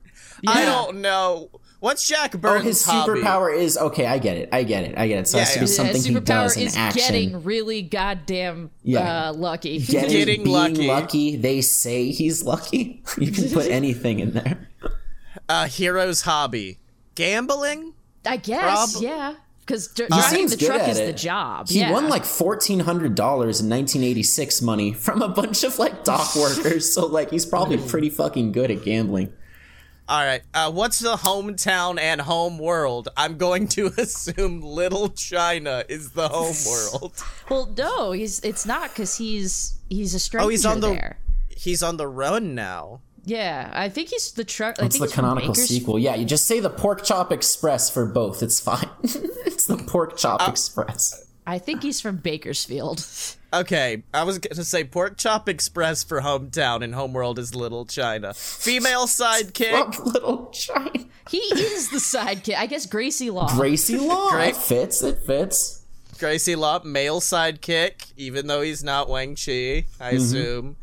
[0.47, 1.49] I don't know.
[1.79, 3.21] What's Jack Oh, his hobby?
[3.21, 4.05] superpower is okay.
[4.05, 4.49] I get it.
[4.51, 4.97] I get it.
[4.97, 5.27] I get it.
[5.27, 5.71] So it has to be yeah.
[5.71, 6.99] something His he superpower does in is action.
[7.01, 9.29] getting really goddamn Yeah.
[9.29, 9.79] uh, lucky.
[9.85, 10.87] Getting, Getting being lucky.
[10.87, 11.35] lucky.
[11.37, 13.03] They say he's lucky.
[13.17, 14.69] You can put anything in there.
[15.47, 16.79] A hero's hobby.
[17.15, 17.93] Gambling?
[18.25, 19.35] I guess, Prob- yeah.
[19.61, 21.07] Because He driving seems the truck is it.
[21.07, 21.69] the job.
[21.69, 21.91] He yeah.
[21.91, 26.03] won like fourteen hundred dollars in nineteen eighty six money from a bunch of like
[26.03, 26.93] dock workers.
[26.93, 29.33] So like he's probably pretty fucking good at gambling.
[30.07, 30.43] All right.
[30.53, 33.07] Uh, what's the hometown and home world?
[33.17, 37.23] I'm going to assume Little China is the home world.
[37.49, 41.17] Well, no, he's it's not because he's he's a stranger Oh, he's on the- there.
[41.49, 43.01] He's on the run now.
[43.25, 44.75] Yeah, I think he's the truck.
[44.81, 45.97] I It's the canonical sequel.
[45.99, 48.43] Yeah, you just say the Pork Chop Express for both.
[48.43, 48.87] It's fine.
[49.03, 51.25] it's the Pork Chop Uh, Express.
[51.47, 53.05] I think he's from Bakersfield.
[53.53, 57.85] Okay, I was going to say Pork Chop Express for hometown and homeworld is Little
[57.85, 58.33] China.
[58.33, 60.03] Female sidekick.
[60.03, 60.91] Little China.
[61.29, 62.57] he is the sidekick.
[62.57, 63.47] I guess Gracie Law.
[63.55, 64.31] Gracie Law.
[64.31, 64.49] Great.
[64.49, 65.01] It fits.
[65.03, 65.83] It fits.
[66.19, 70.75] Gracie Lop, male sidekick, even though he's not Wang Chi, I assume.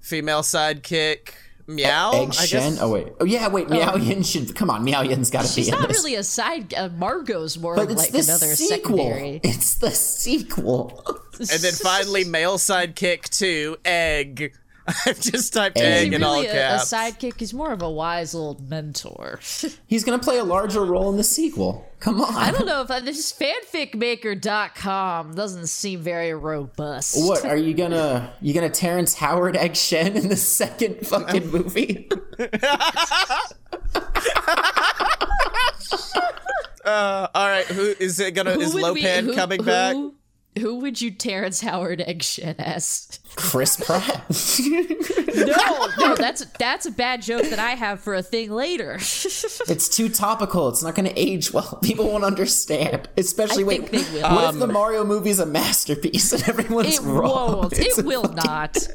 [0.00, 1.34] Female sidekick,
[1.66, 2.12] Meow.
[2.12, 2.72] Egg I Shen.
[2.74, 2.82] guess.
[2.82, 3.08] Oh wait.
[3.20, 3.48] Oh yeah.
[3.48, 3.68] Wait.
[3.70, 4.84] Miao Yin should come on.
[4.84, 5.98] Miao Yin's got to be She's not this.
[5.98, 6.74] really a side.
[6.74, 8.96] Uh, Margo's more but of it's like the another sequel.
[8.98, 9.40] secondary.
[9.44, 11.02] It's the sequel.
[11.36, 14.54] And then finally, male sidekick to Egg.
[14.86, 15.84] I've just typed Egg.
[15.84, 17.38] egg, Is he in all really a, a sidekick?
[17.38, 19.40] He's more of a wise old mentor.
[19.86, 21.88] He's gonna play a larger role in the sequel.
[22.00, 22.34] Come on.
[22.34, 27.16] I don't know if I, this fanficmaker.com doesn't seem very robust.
[27.26, 28.34] What are you gonna?
[28.42, 32.08] You gonna Terrence Howard Egg Shen in the second fucking movie?
[36.84, 38.52] Uh, all right, who is it gonna?
[38.52, 39.96] Who is would we- Lopan who- coming who- back?
[40.60, 43.18] Who would you Terrence Howard Eggshit as?
[43.36, 44.24] Chris Pratt.
[45.34, 48.94] No, no, that's that's a bad joke that I have for a thing later.
[48.98, 50.68] it's too topical.
[50.68, 51.78] It's not gonna age well.
[51.82, 53.08] People won't understand.
[53.16, 53.88] Especially I wait.
[53.88, 54.30] think they will.
[54.34, 57.52] What if the Mario movie's a masterpiece and everyone's it wrong?
[57.62, 57.72] won't.
[57.78, 58.88] It's It will fucking- not.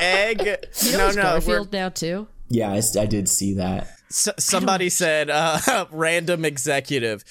[0.00, 0.40] Egg.
[0.82, 1.22] You know no, it's no.
[1.22, 2.26] we're- Garfield now too.
[2.48, 3.88] Yeah, I did see that.
[4.10, 7.24] S- somebody said, uh, random executive,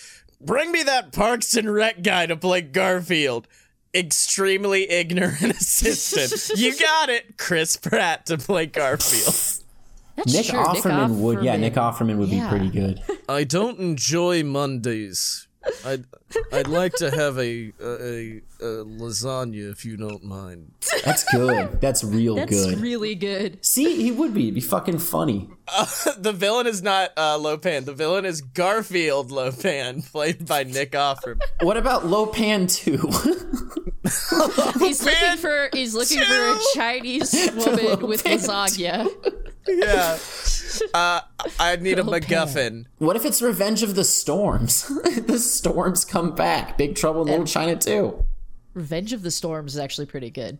[0.46, 3.48] bring me that Parks and Rec guy to play Garfield.
[3.94, 6.58] Extremely ignorant assistant.
[6.60, 9.36] you got it, Chris Pratt to play Garfield.
[10.16, 10.60] That's Nick true.
[10.60, 11.44] Offerman would.
[11.44, 11.60] Yeah, Offerman.
[11.60, 12.44] Nick Offerman would Yeah.
[12.46, 13.02] be pretty good.
[13.28, 15.48] I don't enjoy Mondays.
[15.86, 16.06] I'd
[16.52, 20.72] I'd like to have a a, a lasagna if you don't mind.
[21.06, 21.80] That's good.
[21.82, 22.72] That's real That's good.
[22.72, 23.64] That's really good.
[23.66, 24.44] See, he would be.
[24.44, 25.50] It'd be fucking funny.
[26.18, 27.86] The villain is not uh, Lopan.
[27.86, 31.42] The villain is Garfield Lopan, played by Nick Offerman.
[31.62, 32.98] What about Lopan 2?
[34.80, 36.60] He's looking for he's looking for a.
[36.74, 39.08] Chinese woman with lasagna.
[39.68, 40.18] Yeah.
[40.94, 41.22] Uh,
[41.60, 42.86] I need a Little MacGuffin.
[42.98, 44.88] What if it's Revenge of the Storms?
[45.28, 46.78] the storms come back.
[46.78, 48.24] Big Trouble in Little China too.
[48.74, 50.58] Revenge of the Storms is actually pretty good.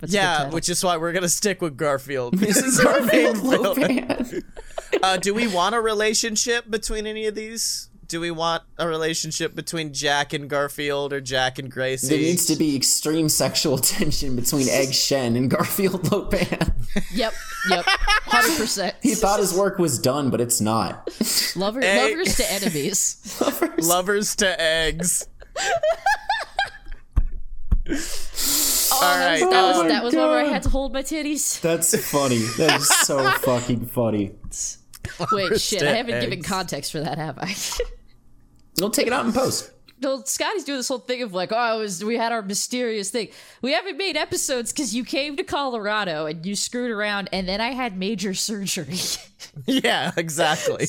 [0.00, 2.34] That's a good Yeah, which is why we're gonna stick with Garfield.
[2.34, 4.42] This is Garfield Lopan.
[5.02, 7.88] uh, do we want a relationship between any of these?
[8.12, 12.08] Do we want a relationship between Jack and Garfield or Jack and Gracie?
[12.08, 16.74] There needs to be extreme sexual tension between Egg Shen and Garfield Lopan.
[17.14, 17.32] Yep,
[17.70, 18.96] yep, hundred percent.
[19.00, 21.08] he thought his work was done, but it's not.
[21.56, 22.10] Lover, Hey.
[22.14, 23.42] lovers to enemies.
[23.78, 25.26] Lovers to eggs.
[27.88, 30.68] Oh, All that was, right, that was, um, that was one where I had to
[30.68, 31.62] hold my titties.
[31.62, 32.40] That's funny.
[32.58, 34.32] That is so fucking funny.
[35.32, 37.56] Wait, shit, I haven't given context for that, have I?
[38.78, 39.70] We'll take it out in post.
[40.02, 43.10] no, Scotty's doing this whole thing of like, oh, it was, we had our mysterious
[43.10, 43.28] thing.
[43.62, 47.60] We haven't made episodes because you came to Colorado and you screwed around, and then
[47.60, 48.98] I had major surgery.
[49.66, 50.86] Yeah, exactly.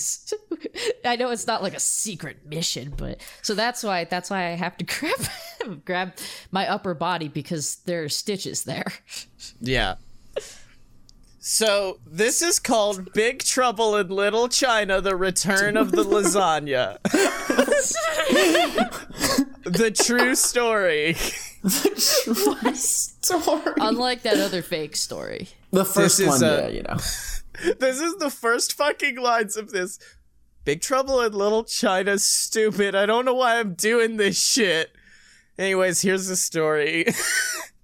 [1.05, 4.51] I know it's not like a secret mission, but so that's why that's why I
[4.51, 6.13] have to grab grab
[6.51, 8.85] my upper body because there are stitches there.
[9.59, 9.95] Yeah.
[11.45, 17.01] So this is called Big Trouble in Little China: The Return of the Lasagna.
[19.63, 21.17] the true story.
[21.61, 22.77] The true what?
[22.77, 23.73] story.
[23.75, 25.49] Unlike that other fake story.
[25.71, 26.95] The first is, one, uh, yeah, you know.
[27.77, 29.99] This is the first fucking lines of this.
[30.63, 32.19] Big Trouble in Little China.
[32.19, 32.95] Stupid.
[32.95, 34.95] I don't know why I'm doing this shit.
[35.59, 37.07] Anyways, here's the story.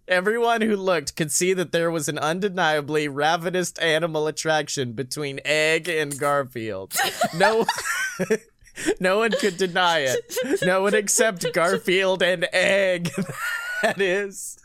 [0.10, 5.88] Everyone who looked could see that there was an undeniably ravenous animal attraction between Egg
[5.88, 6.96] and Garfield.
[7.38, 7.66] No
[9.00, 10.36] No one could deny it.
[10.64, 13.12] No one except Garfield and Egg.
[13.82, 14.58] That is.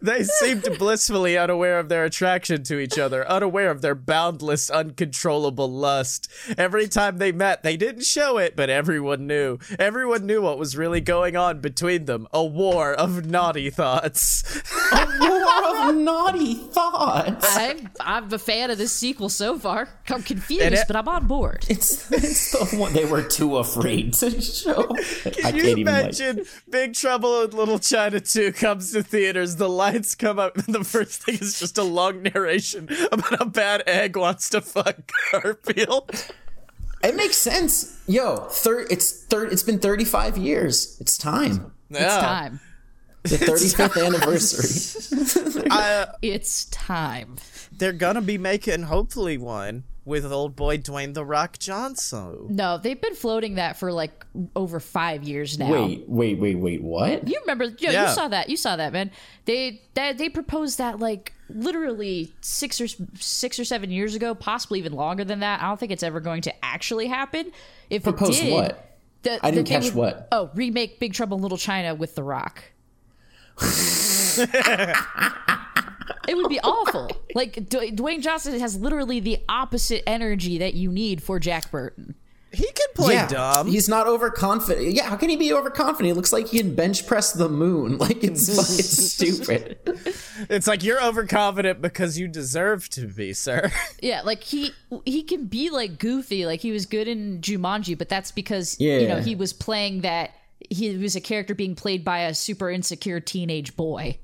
[0.00, 5.70] They seemed blissfully unaware of their attraction to each other, unaware of their boundless, uncontrollable
[5.70, 6.30] lust.
[6.56, 9.58] Every time they met, they didn't show it, but everyone knew.
[9.78, 14.44] Everyone knew what was really going on between them a war of naughty thoughts.
[14.92, 17.56] A war of naughty thoughts.
[17.56, 19.88] I'm I'm a fan of this sequel so far.
[20.08, 21.66] I'm confused, it- but I'm on board.
[21.68, 24.86] It's, it's the one they were too afraid to show.
[24.90, 26.02] I Can can't you even like.
[26.04, 30.66] imagine Big Trouble in Little China 2 comes to theaters, the lights come up, and
[30.74, 35.10] the first thing is just a long narration about how bad Egg wants to fuck
[35.32, 36.10] Garfield?
[37.02, 38.00] It makes sense.
[38.06, 39.52] Yo, thir- it's third.
[39.52, 40.96] It's been 35 years.
[41.00, 41.72] It's time.
[41.90, 42.60] It's time.
[43.22, 45.64] The 35th anniversary.
[45.70, 47.36] Uh, It's time.
[47.72, 52.46] they're gonna be making, hopefully, one with old boy Dwayne The Rock Johnson.
[52.48, 54.24] No, they've been floating that for like
[54.56, 55.70] over five years now.
[55.70, 56.82] Wait, wait, wait, wait.
[56.82, 57.28] What?
[57.28, 57.66] You remember?
[57.66, 58.08] Yo, Yeah.
[58.08, 58.48] You saw that.
[58.48, 59.10] You saw that, man.
[59.44, 64.78] They that they proposed that like literally six or six or seven years ago, possibly
[64.80, 65.62] even longer than that.
[65.62, 67.52] I don't think it's ever going to actually happen.
[67.90, 68.96] If Proposed it did, what?
[69.22, 70.28] that- I didn't catch would- what.
[70.32, 72.64] Oh, remake Big Trouble in Little China with The Rock.
[76.28, 77.10] it would be awful.
[77.34, 82.14] Like D- Dwayne Johnson has literally the opposite energy that you need for Jack Burton.
[82.50, 83.66] He can play yeah, dumb.
[83.66, 84.92] he's not overconfident.
[84.94, 86.06] Yeah, how can he be overconfident?
[86.06, 87.98] He looks like he can bench press the moon.
[88.08, 89.78] Like it's fucking stupid.
[90.48, 93.70] It's like you're overconfident because you deserve to be, sir.
[94.00, 94.70] Yeah, like he
[95.04, 99.08] he can be like goofy, like he was good in Jumanji, but that's because you
[99.08, 100.30] know he was playing that
[100.70, 104.18] he was a character being played by a super insecure teenage boy.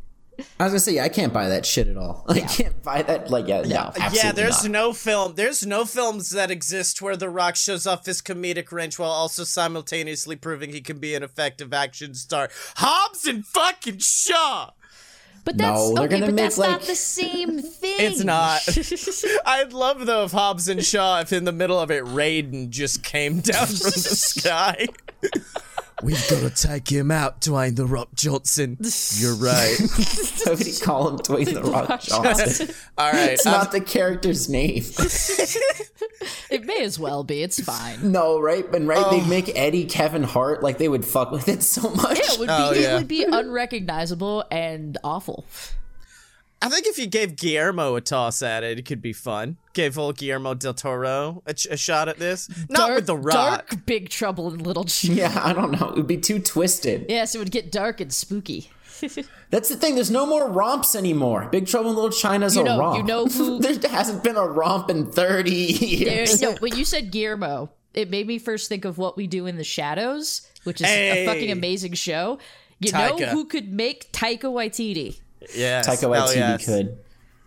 [0.59, 2.24] I was gonna say, yeah, I can't buy that shit at all.
[2.28, 3.30] I can't buy that.
[3.30, 4.70] Like, yeah, no, yeah, there's not.
[4.72, 5.35] no film.
[5.35, 9.45] There's no films that exist where The Rock shows off his comedic wrench while also
[9.45, 12.49] simultaneously proving he can be an effective action star.
[12.76, 14.70] Hobbs and fucking Shaw.
[15.45, 17.97] But that's No, okay, but make, that's not the same thing.
[17.99, 18.66] It's not.
[19.47, 23.05] I'd love though if Hobbs and Shaw, if in the middle of it, Raiden just
[23.05, 24.87] came down from the sky.
[26.05, 28.76] We've got to take him out, Dwayne the Rock Johnson.
[29.14, 29.76] You're right.
[30.44, 32.68] How could he call him Dwayne the Rock Johnson?
[32.98, 33.30] All right.
[33.30, 34.84] It's um, not the character's name.
[36.50, 37.42] It may as well be.
[37.42, 38.12] It's fine.
[38.12, 38.64] no, right?
[38.74, 39.11] And right, Oh.
[39.11, 42.18] they'd make Eddie Kevin Hart like they would fuck with it so much.
[42.18, 42.94] It would be Oh, yeah.
[42.94, 45.44] it would be unrecognizable and awful.
[46.65, 49.59] I think if you gave Guillermo a toss at it, it could be fun.
[49.75, 52.49] Gave old Guillermo del Toro a, ch- a shot at this.
[52.71, 53.35] Not Dark, with the Rock.
[53.69, 55.15] dark big trouble in little China.
[55.15, 55.89] Yeah, I don't know.
[55.91, 57.07] It would be too twisted.
[57.09, 58.71] Yes, it would get dark and spooky.
[59.51, 59.95] That's the thing.
[59.97, 61.49] There's no more romps anymore.
[61.53, 62.97] Big Trouble in Little China's You a romp.
[62.97, 65.73] you know who- there hasn't been a romp in 30
[66.05, 66.41] There, years.
[66.41, 69.57] no, when you said Guillermo, it made me first think of what we do in
[69.57, 71.25] the shadows, which is Hey.
[71.25, 72.39] a fucking amazing show.
[72.81, 73.21] You Taika.
[73.21, 75.21] know who could make Taika Waititi?
[75.55, 75.88] Yes.
[75.88, 76.64] Taika hell Waititi yes.
[76.64, 76.99] could.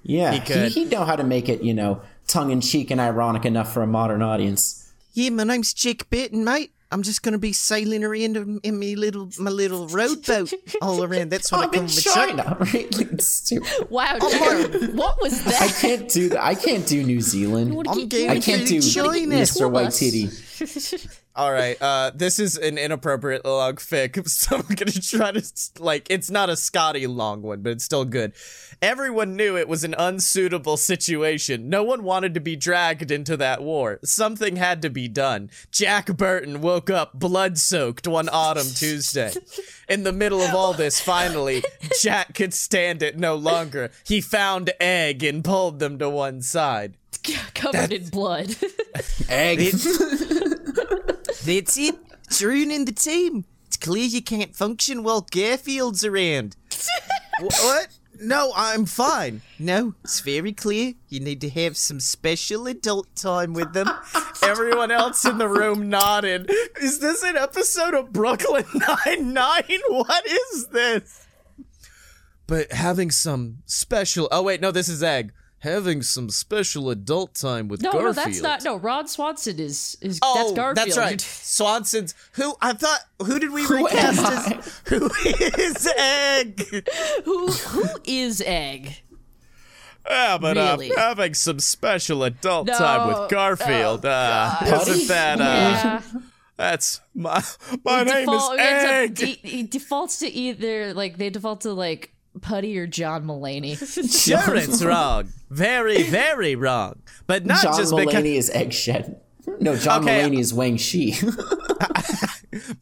[0.04, 0.72] Yeah, he could.
[0.72, 3.82] He'd know how to make it, you know, tongue in cheek and ironic enough for
[3.84, 4.92] a modern audience.
[5.14, 6.72] Yeah, my name's Jake Burton, mate.
[6.90, 11.32] I'm just gonna be sailing around in, in my little my little rowboat all around.
[11.32, 12.16] That's what I I'm call in my truck.
[12.16, 13.90] China, right?
[13.90, 15.62] Wow, Jacob, what was that?
[15.62, 15.78] I that?
[15.82, 16.44] can't do that.
[16.44, 17.74] I can't do New Zealand.
[17.88, 18.00] I'm.
[18.00, 19.70] I can't do you gotta Mr.
[19.70, 20.00] White bus.
[20.00, 20.30] Titty.
[21.38, 25.44] All right, uh, this is an inappropriate long fic, so I'm gonna try to
[25.78, 26.08] like.
[26.10, 28.34] It's not a Scotty long one, but it's still good.
[28.82, 31.70] Everyone knew it was an unsuitable situation.
[31.70, 34.00] No one wanted to be dragged into that war.
[34.04, 35.52] Something had to be done.
[35.70, 39.32] Jack Burton woke up blood-soaked one autumn Tuesday.
[39.88, 41.64] In the middle of all this, finally,
[42.02, 43.92] Jack could stand it no longer.
[44.04, 46.98] He found Egg and pulled them to one side.
[47.54, 48.56] Covered in blood.
[49.30, 49.76] Egg.
[51.48, 51.96] That's it.
[52.26, 53.46] It's ruining the team.
[53.68, 56.58] It's clear you can't function while Garfield's around.
[57.40, 57.90] What?
[58.20, 59.44] No, I'm fine.
[59.60, 60.96] No, it's very clear.
[61.08, 63.88] You need to have some special adult time with them.
[64.44, 66.52] Everyone else in the room nodded.
[66.82, 69.80] Is this an episode of Brooklyn Nine-Nine?
[69.90, 71.28] What is this?
[72.48, 74.28] But having some special.
[74.32, 75.32] Oh, wait, no, this is Egg.
[75.62, 78.16] Having some special adult time with No, Garfield.
[78.16, 78.64] no, that's not.
[78.64, 80.88] No, Ron Swanson is is Oh, that's Garfield.
[80.88, 81.20] that's right.
[81.20, 82.14] Swanson's.
[82.34, 83.00] Who I thought?
[83.26, 84.20] Who did we Who recast
[84.52, 84.82] am as?
[84.88, 86.88] Who is Egg?
[87.26, 88.98] Who who is Egg?
[90.08, 90.92] Yeah, but Really?
[90.92, 92.78] uh, having some special adult No.
[92.78, 94.06] time with Garfield.
[94.06, 94.88] Oh, uh, God.
[94.88, 95.42] isn't that?
[95.42, 96.02] Uh, Yeah.
[96.56, 97.44] That's my
[97.84, 99.20] my name Default- is it's a- Egg.
[99.20, 103.78] he, he defaults to either like they default to like Putty or John Mulaney.
[104.28, 105.30] Sure, it's wrong.
[105.50, 107.02] Very, very wrong.
[107.26, 108.24] But not John just Mulaney because.
[108.26, 109.16] is Egg Shen.
[109.60, 110.22] No, John Okay.
[110.30, 111.18] Mulaney is Wang Chi.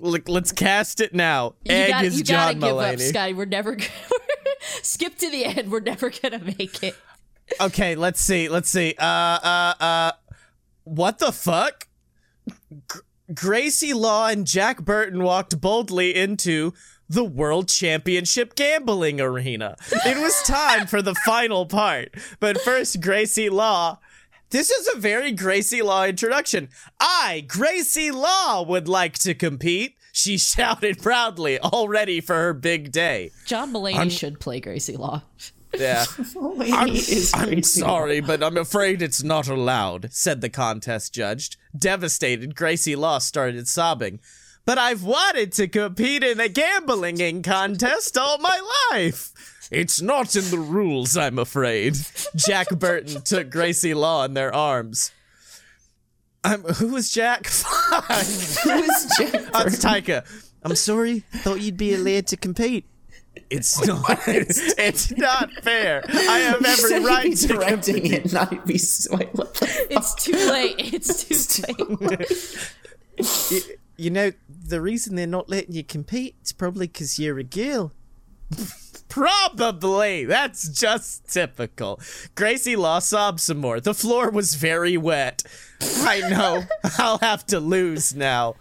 [0.00, 1.54] Look, let's cast it now.
[1.64, 3.08] You Egg gotta, is you gotta John give up, Mulaney.
[3.08, 3.32] Scotty.
[3.34, 3.90] We're never gonna
[4.82, 5.70] skip to the end.
[5.72, 6.94] We're never gonna make it.
[7.60, 8.48] Okay, let's see.
[8.48, 8.94] Let's see.
[8.98, 10.12] Uh, uh, uh.
[10.84, 11.88] What the fuck?
[12.86, 12.98] Gr-
[13.34, 16.72] Gracie Law and Jack Burton walked boldly into
[17.08, 19.76] the World Championship gambling arena.
[19.90, 22.14] It was time for the final part.
[22.40, 23.98] But first, Gracie Law.
[24.50, 26.70] This is a very Gracie Law introduction.
[26.98, 29.96] I, Gracie Law, would like to compete.
[30.12, 33.30] She shouted proudly, all ready for her big day.
[33.44, 35.22] John Mulaney should play Gracie Law.
[35.76, 36.04] Yeah.
[36.34, 37.62] Mulaney is I'm crazy.
[37.62, 41.58] sorry, but I'm afraid it's not allowed, said the contest judge.
[41.76, 44.18] Devastated, Gracie Law started sobbing.
[44.68, 48.60] But I've wanted to compete in a gambling contest all my
[48.92, 49.32] life.
[49.70, 51.96] It's not in the rules, I'm afraid.
[52.36, 55.10] Jack Burton took Gracie Law in their arms.
[56.44, 57.46] I'm, who was Jack?
[57.46, 58.04] Fuck.
[58.04, 59.80] Who is Jack That's Burton?
[59.80, 60.26] Taika.
[60.62, 61.20] I'm sorry.
[61.36, 62.84] Thought you'd be allowed to compete.
[63.48, 64.20] It's oh, not.
[64.28, 66.04] It's not fair.
[66.06, 68.78] I have every he'd right be to directing it, not be.
[69.12, 70.74] Wait, what the It's too late.
[70.78, 72.74] It's too late.
[73.50, 73.60] You,
[73.98, 74.30] you know,
[74.68, 77.92] the reason they're not letting you compete is probably because you're a girl.
[79.08, 80.24] Probably.
[80.26, 81.98] That's just typical.
[82.34, 83.80] Gracie Law sobbed some more.
[83.80, 85.42] The floor was very wet.
[85.80, 86.64] I know.
[86.98, 88.56] I'll have to lose now.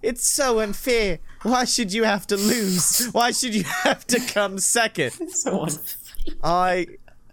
[0.00, 1.18] It's so unfair.
[1.42, 3.06] Why should you have to lose?
[3.12, 5.12] Why should you have to come second?
[5.30, 5.78] so un-
[6.42, 6.86] I,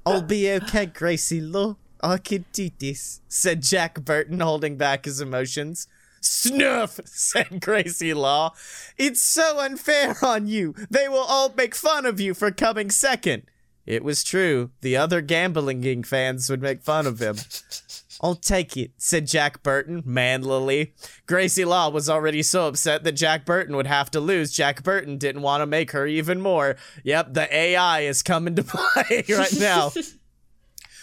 [0.06, 1.78] I'll be okay, Gracie Law.
[2.02, 3.22] I can do this.
[3.28, 5.88] said Jack Burton, holding back his emotions.
[6.26, 8.54] Snuff, said Gracie Law.
[8.98, 10.74] It's so unfair on you.
[10.90, 13.44] They will all make fun of you for coming second.
[13.86, 14.72] It was true.
[14.82, 17.38] The other gambling gang fans would make fun of him.
[18.22, 20.94] I'll take it, said Jack Burton, manlily.
[21.28, 24.52] Gracie Law was already so upset that Jack Burton would have to lose.
[24.52, 26.78] Jack Burton didn't want to make her even more.
[27.04, 29.92] Yep, the AI is coming to play right now.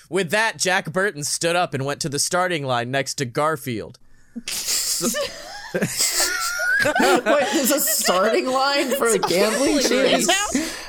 [0.09, 3.99] With that, Jack Burton stood up and went to the starting line next to Garfield.
[5.75, 10.27] Wait, there's a starting line for a gambling Gambling chase?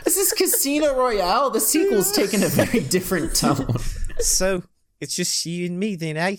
[0.04, 1.50] This is Casino Royale.
[1.50, 3.78] The sequel's taken a very different tone.
[4.20, 4.64] So,
[5.00, 6.38] it's just you and me then, eh?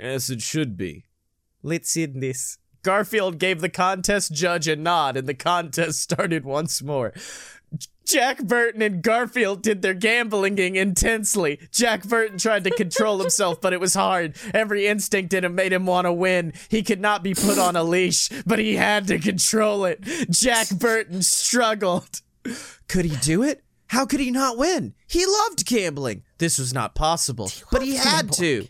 [0.00, 1.04] Yes, it should be.
[1.62, 2.58] Let's end this.
[2.82, 7.12] Garfield gave the contest judge a nod, and the contest started once more.
[8.06, 11.58] Jack Burton and Garfield did their gambling intensely.
[11.70, 14.36] Jack Burton tried to control himself, but it was hard.
[14.52, 16.52] Every instinct in him made him want to win.
[16.68, 20.02] He could not be put on a leash, but he had to control it.
[20.30, 22.20] Jack Burton struggled.
[22.88, 23.62] Could he do it?
[23.88, 24.94] How could he not win?
[25.06, 26.22] He loved gambling.
[26.38, 27.50] This was not possible.
[27.70, 28.66] But he had to.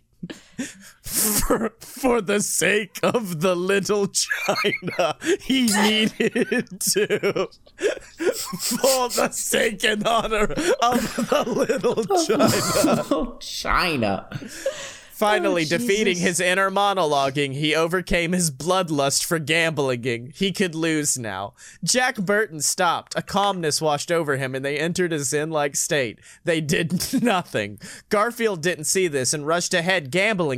[1.03, 7.49] for, for the sake of the little China, he needed to.
[8.61, 10.45] For the sake and honor
[10.83, 12.05] of the little
[13.39, 13.39] China.
[13.41, 14.41] China.
[15.23, 20.33] Finally, Oh, defeating his inner monologuing, he overcame his bloodlust for gambling.
[20.35, 21.55] He could lose now.
[21.85, 23.14] Jack Burton stopped.
[23.16, 26.18] A calmness washed over him, and they entered a zen-like state.
[26.45, 26.93] They did
[27.23, 27.79] nothing.
[28.09, 30.53] Garfield didn't see this and rushed ahead, gambling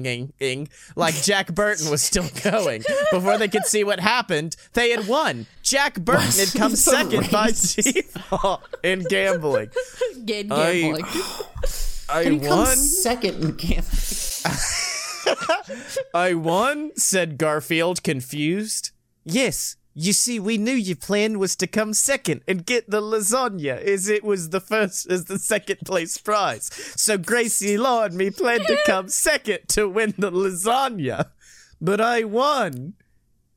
[0.96, 2.82] like Jack Burton was still going.
[3.10, 5.46] Before they could see what happened, they had won.
[5.62, 7.74] Jack Burton had come It's a second by race.
[7.74, 9.68] default in gambling.
[10.16, 11.04] Again, I- gambling.
[12.08, 12.76] I He comes won.
[12.76, 13.86] second in camp.
[16.14, 18.90] I won, said Garfield, confused.
[19.24, 23.80] Yes, you see, we knew your plan was to come second and get the lasagna,
[23.80, 26.68] as it was the first, as the second place prize.
[26.96, 31.30] So Gracie Law and me planned to come second to win the lasagna.
[31.80, 32.94] But I won.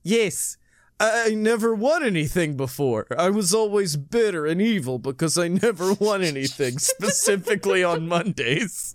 [0.03, 0.57] Yes,
[0.99, 3.07] I never won anything before.
[3.17, 8.93] I was always bitter and evil because I never won anything, specifically on Mondays.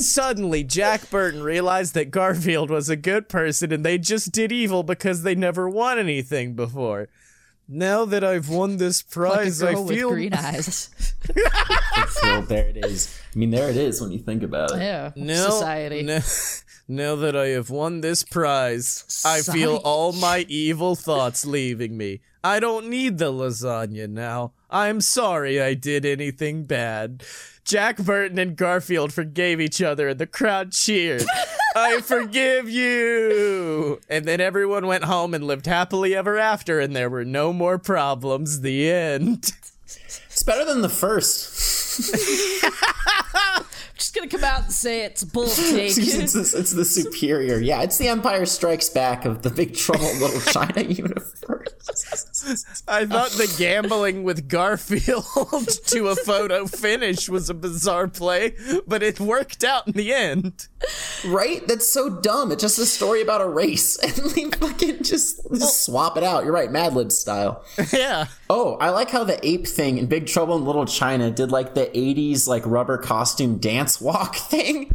[0.00, 4.82] Suddenly, Jack Burton realized that Garfield was a good person and they just did evil
[4.82, 7.08] because they never won anything before.
[7.68, 10.90] Now that I've won this Like a prize, girl I feel with green eyes.
[12.22, 13.16] Well, there it is.
[13.34, 14.80] I mean, there it is when you think about it.
[14.80, 15.12] Yeah.
[15.14, 16.02] now, Society.
[16.02, 16.20] Now,
[16.88, 22.22] now that I have won this prize, I feel all my evil thoughts leaving me.
[22.42, 24.52] I don't need the lasagna now.
[24.70, 27.22] I'm sorry I did anything bad.
[27.70, 31.24] Jack Burton and Garfield forgave each other and the crowd cheered.
[31.76, 34.00] I forgive you.
[34.08, 37.78] And then everyone went home and lived happily ever after and there were no more
[37.78, 38.62] problems.
[38.62, 39.52] The end.
[39.84, 42.10] It's better than the first.
[44.00, 45.56] just gonna come out and say it's bullshit.
[45.58, 45.98] bold take.
[45.98, 47.58] it's, the, it's the superior.
[47.58, 51.44] Yeah, it's the Empire Strikes Back of the Big Trouble in Little China universe.
[52.88, 55.24] I thought the gambling with Garfield
[55.86, 58.54] to a photo finish was a bizarre play,
[58.86, 60.68] but it worked out in the end.
[61.26, 61.66] Right?
[61.66, 62.52] That's so dumb.
[62.52, 66.44] It's just a story about a race, and they fucking just, just swap it out.
[66.44, 67.64] You're right, Mad Lib style.
[67.92, 68.26] Yeah.
[68.48, 71.74] Oh, I like how the ape thing in Big Trouble in Little China did like
[71.74, 74.94] the 80s like rubber costume dance walk thing.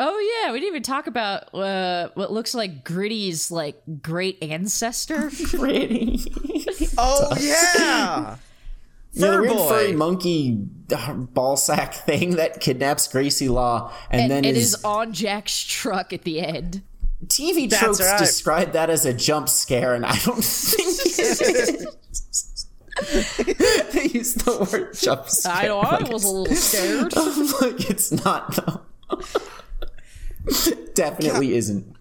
[0.00, 5.30] Oh yeah, we didn't even talk about uh, what looks like Gritty's like great ancestor.
[5.48, 6.20] Pretty.
[7.00, 7.74] Oh yeah.
[7.76, 8.36] Yeah,
[9.14, 9.68] the Fur weird boy.
[9.68, 14.74] furry monkey uh, ball sack thing that kidnaps Gracie Law and, and then it is,
[14.74, 16.82] is on Jack's truck at the end.
[17.26, 18.18] TV That's tropes right.
[18.18, 20.88] describe that as a jump scare, and I don't think
[21.18, 21.86] it is.
[23.92, 25.52] They use the word jump scare.
[25.52, 27.14] I know I like was a little scared.
[27.60, 28.80] like it's not though.
[30.94, 31.94] Definitely isn't.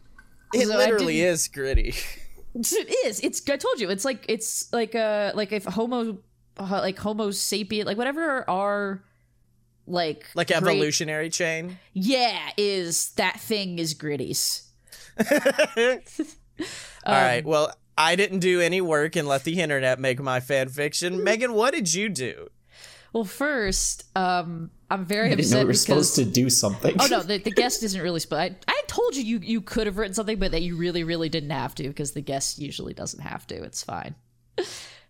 [0.54, 1.94] It So literally is gritty.
[2.60, 3.20] It is.
[3.20, 3.48] It's.
[3.48, 3.92] I told you.
[3.92, 4.26] It's like.
[4.28, 4.96] It's like.
[4.96, 5.32] Uh.
[5.36, 6.18] Like if Homo.
[6.58, 7.86] Uh, like Homo sapien.
[7.86, 9.04] Like whatever our.
[9.86, 10.26] Like.
[10.34, 11.78] Like great- evolutionary chain.
[11.94, 12.40] Yeah.
[12.58, 14.72] Is that thing is Gritty's.
[15.20, 15.26] All
[17.06, 17.46] right.
[17.46, 21.24] Well, I didn't do any work and let the internet make my fan fiction.
[21.24, 22.50] Megan, what did you do?
[23.14, 25.82] Well, first, um, I'm very I didn't know upset we were because.
[25.82, 26.96] supposed to do something.
[27.00, 28.20] Oh no, the, the guest isn't really.
[28.22, 31.04] Sp- I, I told you you you could have written something, but that you really
[31.04, 33.56] really didn't have to because the guest usually doesn't have to.
[33.64, 34.16] It's fine.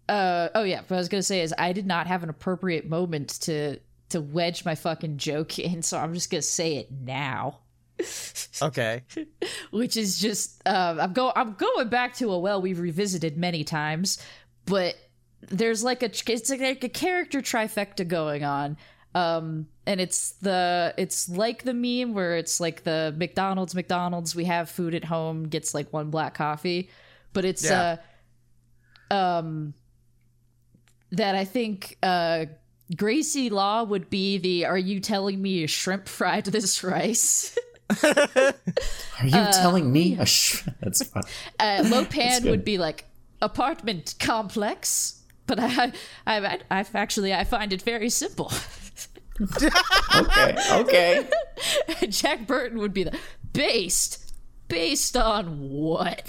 [0.09, 2.87] Uh oh yeah, what I was gonna say is I did not have an appropriate
[2.87, 3.77] moment to
[4.07, 7.59] to wedge my fucking joke in, so I'm just gonna say it now.
[8.61, 9.03] Okay.
[9.71, 13.63] Which is just uh, I'm go I'm going back to a well we've revisited many
[13.63, 14.17] times,
[14.65, 14.95] but
[15.41, 18.75] there's like a it's like a character trifecta going on
[19.15, 24.43] um and it's the it's like the meme where it's like the mcdonald's mcdonald's we
[24.45, 26.89] have food at home gets like one black coffee
[27.33, 27.97] but it's Yeah.
[29.11, 29.73] uh um
[31.11, 32.45] that i think uh
[32.95, 37.57] gracie law would be the are you telling me a shrimp fried this rice
[38.03, 38.53] Are
[39.25, 40.17] you telling me?
[40.19, 41.23] A sh- That's fun.
[41.59, 43.05] uh, Lopan would be like
[43.41, 45.93] apartment complex, but I,
[46.25, 48.51] I, I, I've actually I find it very simple.
[50.15, 51.29] Okay, okay.
[52.09, 53.15] Jack Burton would be the
[53.53, 54.33] based,
[54.67, 56.25] based on what?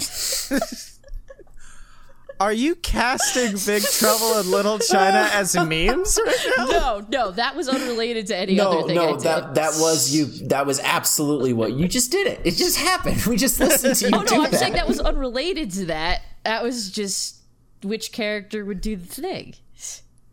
[2.39, 6.65] Are you casting Big Trouble in Little China as memes right now?
[6.69, 8.97] No, no, that was unrelated to any No, other thing.
[8.97, 9.21] I no, did.
[9.25, 10.25] that that was you.
[10.47, 12.27] That was absolutely what you just did.
[12.27, 12.41] It.
[12.45, 13.25] It just happened.
[13.25, 14.59] We just listened to you Oh do no, I'm that.
[14.59, 16.21] saying that was unrelated to that.
[16.45, 17.37] That was just
[17.83, 19.55] which character would do the thing.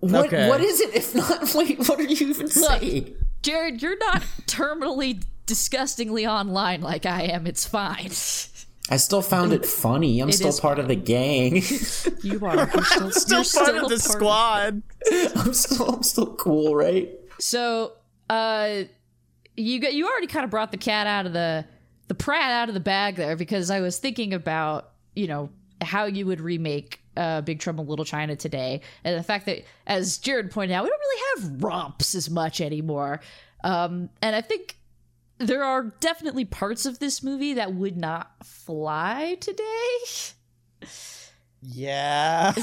[0.00, 0.48] What Okay.
[0.48, 0.94] what is it?
[0.94, 3.16] If not, wait, what are you even saying?
[3.42, 7.46] Jared, you're not terminally disgustingly online like I am.
[7.46, 8.10] It's fine.
[8.88, 10.20] I still found it funny.
[10.20, 11.62] I'm It still is part of the gang.
[12.22, 12.56] You are.
[12.56, 14.82] You're still, Still you're part still of the part squad.
[15.36, 17.08] I'm still I'm still cool, right?
[17.38, 17.92] So,
[18.28, 18.82] uh,
[19.56, 21.64] you got you already kind of brought the cat out of the
[22.08, 25.50] the prat out of the bag there because I was thinking about you know
[25.82, 29.64] how you would remake uh, Big Trouble in Little China today, and the fact that,
[29.86, 31.22] as Jared pointed out, we don't really
[31.52, 33.20] have romps as much anymore.
[33.62, 34.76] Um, and I think
[35.38, 39.98] there are definitely parts of this movie that would not fly today.
[41.62, 42.52] Yeah.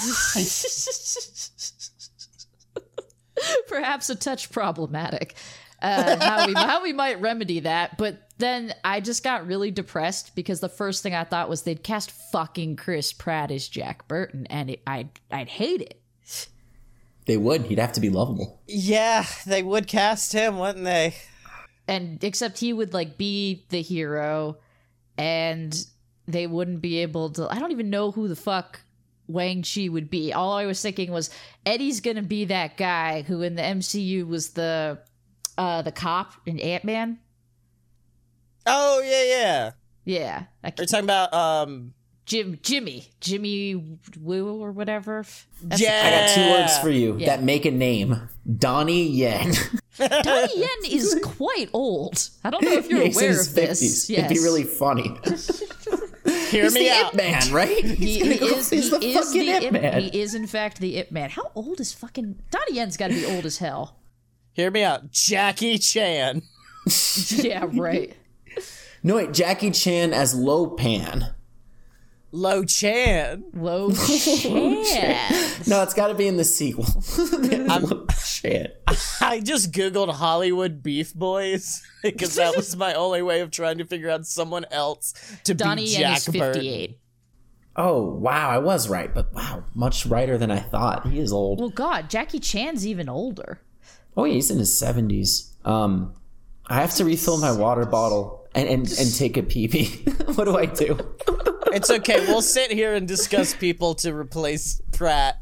[3.67, 5.35] perhaps a touch problematic.
[5.81, 10.33] Uh, how we how we might remedy that, but then I just got really depressed
[10.33, 14.47] because the first thing I thought was they'd cast fucking Chris Pratt as Jack Burton,
[14.47, 15.99] and it, I'd I'd hate it.
[17.25, 17.63] They would.
[17.63, 18.61] He'd have to be lovable.
[18.65, 21.15] Yeah, they would cast him, wouldn't they?
[21.87, 24.57] And except he would like be the hero,
[25.17, 25.85] and
[26.27, 27.47] they wouldn't be able to.
[27.53, 28.79] I don't even know who the fuck
[29.27, 30.31] Wang Chi would be.
[30.31, 31.29] All I was thinking was
[31.65, 34.99] Eddie's gonna be that guy who in the MCU was the
[35.57, 37.19] uh the cop in Ant Man.
[38.65, 39.71] Oh yeah, yeah.
[40.05, 41.93] Yeah, I Are you talking about um?
[42.25, 45.25] Jim Jimmy Jimmy Woo or whatever.
[45.61, 46.01] That's Yeah.
[46.05, 47.25] I got two words for you Yeah.
[47.35, 48.29] that make a name.
[48.57, 49.51] Donnie Yen.
[49.97, 52.29] Donnie Yen is quite old.
[52.43, 53.81] I don't know if you're He's in aware his of this.
[53.81, 54.09] 50s.
[54.09, 54.19] Yes.
[54.25, 55.17] It'd be really funny.
[56.49, 57.13] Hear He's me the out.
[57.13, 57.83] Ip Man, right?
[57.83, 60.01] He, He's, he gonna go- is, he's he the is fucking the Ip Ip, Man.
[60.01, 61.29] He is in fact the Ip Man.
[61.31, 63.97] How old is fucking Donnie Yen's got to be old as hell.
[64.53, 65.11] Hear me out.
[65.11, 66.41] Jackie Chan.
[67.29, 68.13] Yeah, right.
[69.03, 71.33] No, wait, Jackie Chan as Lo Pan.
[72.35, 73.43] Lo Chan.
[73.53, 75.33] Low Chan.
[75.67, 76.85] No, it's got to be in the sequel.
[77.17, 78.69] Lo Chan.
[79.21, 83.85] I just googled Hollywood Beef Boys because that was my only way of trying to
[83.85, 85.13] figure out someone else
[85.43, 86.99] to Donnie be Yen Jack is 58.
[87.75, 91.07] Oh, wow, I was right, but wow, much righter than I thought.
[91.07, 91.59] He is old.
[91.59, 93.61] Well, God, Jackie Chan's even older.
[94.17, 95.53] Oh, yeah, he's in his 70s.
[95.67, 96.15] Um,
[96.65, 99.85] I have to refill my water bottle and, and, and take a pee pee.
[100.33, 100.97] what do I do?
[101.73, 102.25] It's okay.
[102.27, 105.39] We'll sit here and discuss people to replace Pratt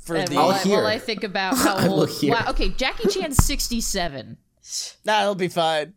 [0.00, 0.36] for And the.
[0.36, 0.76] while, I'll hear.
[0.78, 2.10] while I think about how I will old.
[2.10, 2.32] hear.
[2.32, 4.36] Wow, okay, Jackie Chan's 67.
[5.04, 5.94] That'll be fine.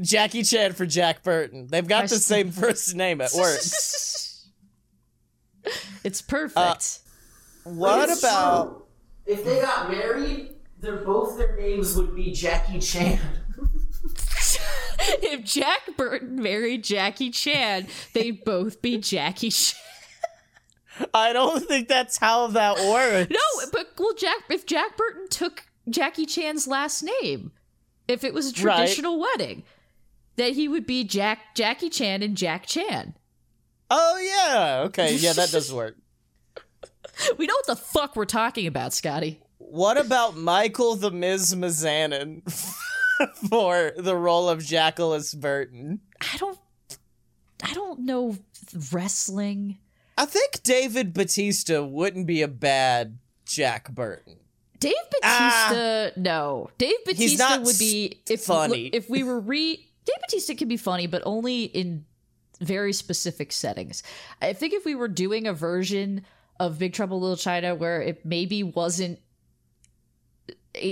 [0.00, 1.68] Jackie Chan for Jack Burton.
[1.70, 3.20] They've got I the s- same first name.
[3.20, 4.32] It works.
[6.04, 6.56] It's perfect.
[6.58, 6.78] Uh,
[7.64, 8.86] what about?
[9.26, 13.18] If they got married, they're both their names would be Jackie Chan.
[15.22, 19.80] if Jack Burton married Jackie Chan, they'd both be Jackie Chan.
[21.12, 23.30] I don't think that's how that works.
[23.30, 24.38] No, but well, Jack.
[24.48, 27.52] If Jack Burton took Jackie Chan's last name,
[28.08, 28.76] if it was a Right.
[28.76, 29.62] traditional wedding,
[30.36, 33.14] that he would be Jack Jackie Chan and Jack Chan.
[33.90, 34.82] Oh yeah.
[34.86, 35.16] Okay.
[35.16, 35.96] Yeah, that does work.
[37.38, 39.40] We know what the fuck we're talking about, Scotty.
[39.58, 42.42] What about Michael the Miz Mizanin
[43.50, 46.00] for the role of Jackalus Burton?
[46.20, 46.58] I don't.
[47.62, 48.36] I don't know
[48.92, 49.78] wrestling.
[50.18, 54.36] I think David Batista wouldn't be a bad Jack Burton.
[54.78, 56.70] Dave Batista, no.
[56.78, 57.60] Dave Batista Ah.
[57.64, 58.86] would be if funny.
[58.88, 59.76] if we were re.
[60.04, 62.04] Dave Batista can be funny, but only in
[62.60, 64.02] very specific settings.
[64.40, 66.24] I think if we were doing a version
[66.60, 69.18] of Big Trouble Little China where it maybe wasn't.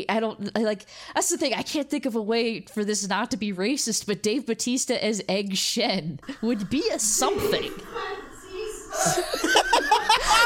[0.08, 0.86] I don't I like.
[1.14, 1.54] That's the thing.
[1.54, 4.94] I can't think of a way for this not to be racist, but Dave Batista
[4.94, 7.72] as Egg Shen would be a something.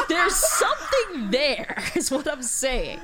[0.09, 2.99] There's something there, is what I'm saying.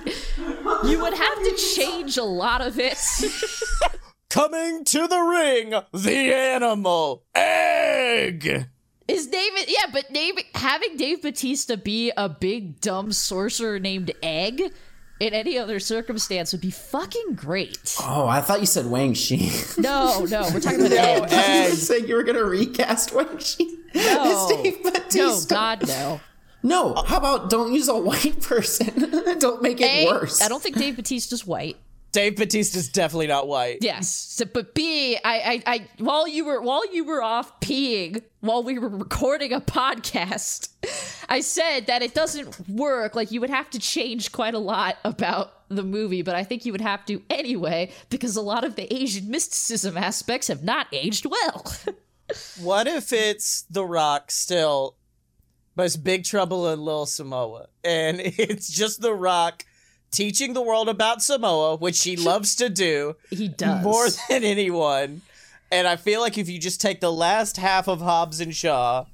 [0.85, 2.97] You would have to change a lot of it.
[4.29, 8.67] Coming to the ring, the animal egg.
[9.07, 9.65] Is David?
[9.67, 14.73] Yeah, but name, having Dave Batista be a big dumb sorcerer named Egg
[15.19, 17.95] in any other circumstance would be fucking great.
[18.01, 19.49] Oh, I thought you said Wang Chi.
[19.77, 21.33] No, no, we're talking about Egg.
[21.33, 23.65] I was saying you were gonna recast Wang Chi.
[23.95, 26.19] No, It's no, God, no.
[26.63, 29.11] No, how about don't use a white person?
[29.39, 30.41] don't make it A, worse.
[30.41, 31.77] I don't think Dave Batista's white.
[32.15, 33.79] Dave Batista's definitely not white.
[33.81, 38.23] Yes, so, but B, I, I, I, while you were while you were off peeing
[38.39, 40.69] while we were recording a podcast,
[41.27, 43.15] I said that it doesn't work.
[43.15, 46.65] Like you would have to change quite a lot about the movie, but I think
[46.65, 50.87] you would have to anyway because a lot of the Asian mysticism aspects have not
[50.93, 51.75] aged well.
[52.59, 54.95] What if it's The Rock still,
[55.75, 59.63] but it's Big Trouble in Little Samoa, and it's just The Rock
[60.15, 63.83] teaching the world about Samoa, which he loves to do he does.
[63.83, 65.21] more than anyone,
[65.71, 69.05] and I feel like if you just take the last half of Hobbs and Shaw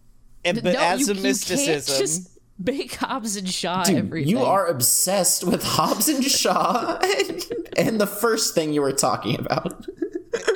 [0.46, 2.30] and but no, add you, some you mysticism, can't just
[2.60, 4.30] make Hobbs and Shaw Dude, everything.
[4.30, 7.46] you are obsessed with Hobbs and Shaw and,
[7.78, 9.86] and the first thing you were talking about.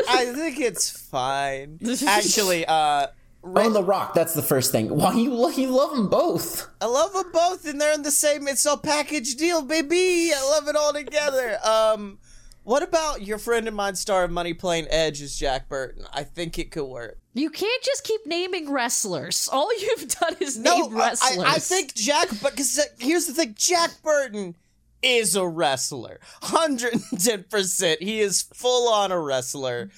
[0.09, 1.79] I think it's fine.
[2.07, 3.07] Actually, uh,
[3.45, 4.89] Oh, and The Rock, that's the first thing.
[4.95, 6.67] Why you, lo- you love them both?
[6.81, 8.47] I love them both, and they're in the same.
[8.47, 10.31] It's all package deal, baby.
[10.35, 11.57] I love it all together.
[11.65, 12.17] Um,
[12.63, 16.03] what about your friend and mine, star of Money, playing Edge is Jack Burton?
[16.11, 17.19] I think it could work.
[17.35, 19.47] You can't just keep naming wrestlers.
[19.51, 21.37] All you've done is No, name I, wrestlers.
[21.45, 22.29] I I think Jack.
[22.41, 24.55] Because here's the thing: Jack Burton
[25.03, 28.01] is a wrestler, hundred and ten percent.
[28.01, 29.91] He is full on a wrestler.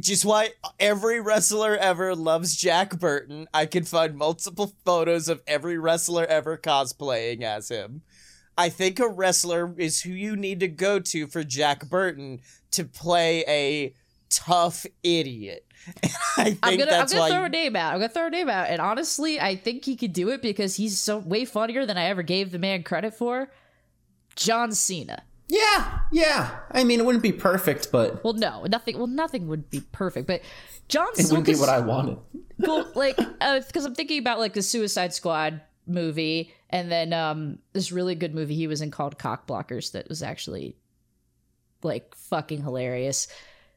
[0.00, 3.46] Just why every wrestler ever loves Jack Burton.
[3.54, 8.02] I can find multiple photos of every wrestler ever cosplaying as him.
[8.56, 12.40] I think a wrestler is who you need to go to for Jack Burton
[12.72, 13.94] to play a
[14.30, 15.66] tough idiot.
[16.36, 17.92] I think I'm gonna, I'm gonna why throw a name out.
[17.94, 20.76] I'm gonna throw a name out, and honestly, I think he could do it because
[20.76, 23.50] he's so way funnier than I ever gave the man credit for.
[24.36, 25.22] John Cena.
[25.48, 26.58] Yeah, yeah.
[26.70, 28.96] I mean, it wouldn't be perfect, but Well, no, nothing.
[28.96, 30.40] Well, nothing would be perfect, but
[30.88, 32.18] John it wouldn't be what I wanted.
[32.58, 37.92] well, like because I'm thinking about like the Suicide Squad movie, and then um this
[37.92, 40.76] really good movie he was in called Cock Blockers that was actually
[41.82, 43.28] like fucking hilarious.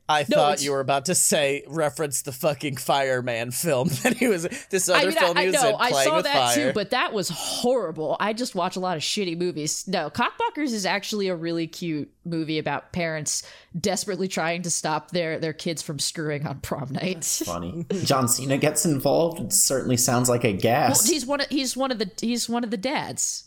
[0.10, 4.28] I No, thought you were about to say reference the fucking fireman film that he
[4.28, 6.24] was this other I mean, film I, he I was know in I saw with
[6.26, 6.56] that fire.
[6.70, 8.16] too, but that was horrible.
[8.20, 9.86] I just watch a lot of shitty movies.
[9.88, 13.44] No, Cockblockers is actually a really cute movie about parents
[13.78, 17.24] desperately trying to stop their their kids from screwing on prom night.
[17.46, 17.86] Funny.
[18.04, 19.42] John Cena gets involved.
[19.42, 21.08] It certainly sounds like a Well, gas.
[21.08, 23.44] he's one of he's one of the he's one of the dads.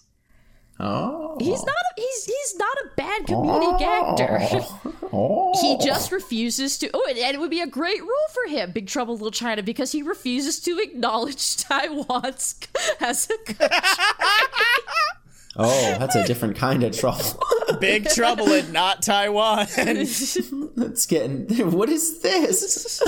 [0.81, 1.37] Oh.
[1.41, 4.13] He's not a, he's he's not a bad comedic oh.
[4.13, 4.91] actor.
[5.13, 5.53] Oh.
[5.61, 6.91] He just refuses to.
[6.95, 9.63] Oh, and, and it would be a great role for him, Big Trouble Little China,
[9.63, 12.55] because he refuses to acknowledge Taiwan's
[13.01, 13.77] as a country.
[15.57, 17.43] Oh, that's a different kind of trouble.
[17.81, 19.67] Big trouble in not Taiwan.
[20.83, 21.47] It's getting.
[21.73, 23.03] What is this?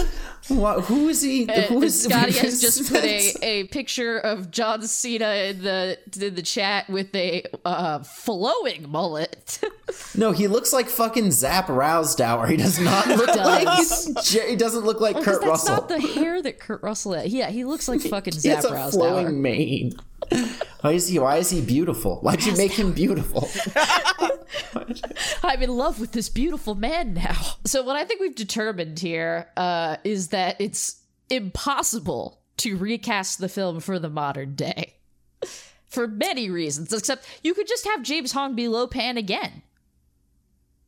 [0.48, 1.44] What, who is he?
[1.68, 5.98] Who And Scotty has is just put a, a picture of John Cena in the
[6.20, 9.60] in the chat with a uh, flowing mullet.
[10.14, 12.46] No, he looks like fucking Zap Rowsdower.
[12.46, 14.08] He does not look does.
[14.10, 14.24] like.
[14.24, 15.76] J- He doesn't look like Because Kurt that's Russell.
[15.76, 17.28] not the hair that Kurt Russell had.
[17.30, 18.90] Yeah, he looks like fucking he Zap has a Rowsdower.
[18.90, 19.94] flowing mane.
[20.82, 21.18] Why is he?
[21.18, 22.16] Why is he beautiful?
[22.20, 23.48] Why'd you make him beautiful?
[25.42, 27.40] I'm in love with this beautiful man now.
[27.64, 33.48] So what I think we've determined here uh, is that it's impossible to recast the
[33.48, 34.94] film for the modern day.
[35.86, 39.62] For many reasons, except you could just have James Hong be Lo Pan again.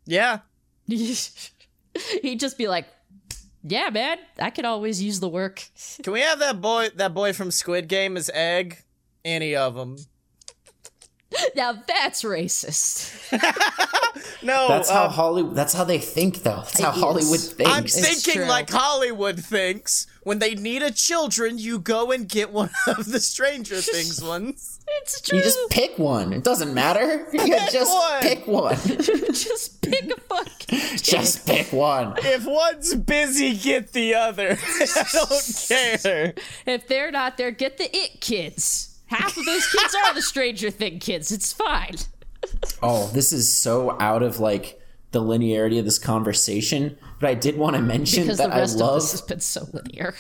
[0.07, 0.41] yeah.
[0.87, 2.87] He'd just be like,
[3.63, 5.69] "Yeah, man, I could always use the work."
[6.03, 8.83] Can we have that boy that boy from Squid Game as Egg?
[9.25, 9.97] Any of them.
[11.57, 13.11] Now that's racist.
[14.43, 15.55] No, That's how um, Hollywood.
[15.57, 16.57] That's how they think, though.
[16.57, 17.73] That's how Hollywood thinks.
[17.73, 20.07] I'm thinking like Hollywood thinks.
[20.23, 24.81] When they need a children, you go and get one of the Stranger Things ones.
[25.01, 25.39] It's true.
[25.39, 26.33] you just pick one.
[26.33, 27.27] It doesn't matter.
[27.33, 28.23] You Pick just one.
[28.23, 28.77] pick one.
[28.77, 30.79] just pick a fucking.
[30.99, 32.15] just pick one.
[32.19, 34.59] If one's busy, get the other.
[34.61, 36.35] I don't care.
[36.67, 38.94] If they're not there, get the it kids.
[39.07, 41.31] Half of those kids are the Stranger Thing kids.
[41.31, 41.95] It's fine.
[42.83, 44.81] Oh, this is so out of like
[45.13, 46.97] the linearity of this conversation.
[47.21, 49.23] But I did want to mention Because the that I rest of love this has
[49.23, 50.15] been so linear.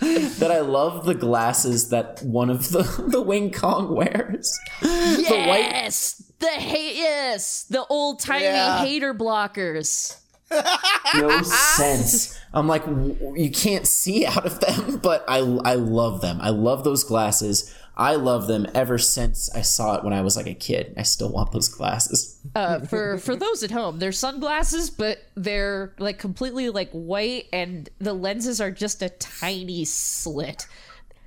[0.38, 4.58] that I love the glasses that one of the the Wing Kong wears.
[4.80, 6.96] The white Yes, the hate.
[6.96, 8.78] Yes, the old timey Yeah.
[8.84, 10.16] hater blockers.
[11.14, 12.36] no sense.
[12.52, 16.38] I'm like, w- you can't see out of them, but I I love them.
[16.40, 17.72] I love those glasses.
[18.00, 20.94] I love them ever since I saw it when I was like a kid.
[20.96, 22.38] I still want those glasses.
[22.56, 27.88] Uh, for for those at home, they're sunglasses, but they're like completely like white, and
[27.98, 30.66] the lenses are just a tiny slit.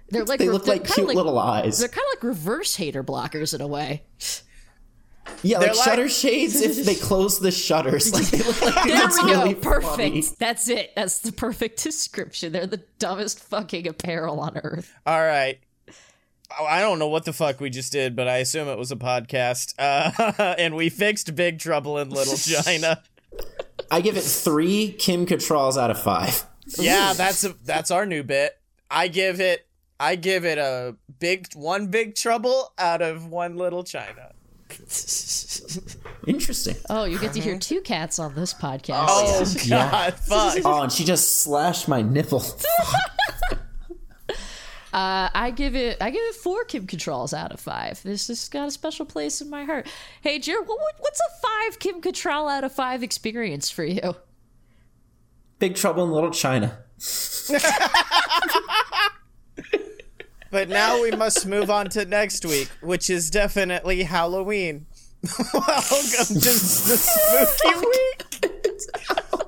[0.10, 1.78] They're like they look they're like kinda cute little eyes.
[1.80, 4.04] They're kind of like reverse hater blockers in a way.
[5.44, 8.12] Yeah, like, They're like- shutter shades if they close the shutters.
[8.14, 9.42] Like they look like There that's we go.
[9.44, 9.96] really Perfect.
[9.96, 10.24] funny.
[10.40, 10.92] That's it.
[10.96, 12.52] That's the perfect description.
[12.54, 14.92] They're the dumbest fucking apparel on earth.
[15.06, 15.60] All right.
[16.60, 18.92] Oh, I don't know what the fuck we just did, but I assume it was
[18.92, 19.74] a podcast.
[19.80, 23.02] Uh, and we fixed Big Trouble in Little China.
[23.92, 26.46] I give it three Kim Cattralls out of five.
[26.80, 28.58] yeah, that's a, that's our new bit.
[28.92, 29.68] I give it
[30.00, 34.32] I give it a big one Big Trouble out of one Little China.
[36.28, 36.76] Interesting.
[36.90, 39.06] Oh, you get to hear two cats on this podcast.
[39.10, 39.90] Oh Yeah.
[39.92, 40.58] God, fuck.
[40.66, 42.44] Oh, and she just slashed my nipple.
[44.94, 48.02] Uh, I give it I give it four Kim Cattralls out of five.
[48.04, 49.88] This has got a special place in my heart.
[50.22, 54.16] Hey, Jared, what, what, what's a five Kim Cattrall out of five experience for you?
[55.58, 56.78] Big Trouble in Little China.
[60.54, 64.86] But now we must move on to next week, which is definitely Halloween.
[65.52, 68.24] Welcome to the spooky week.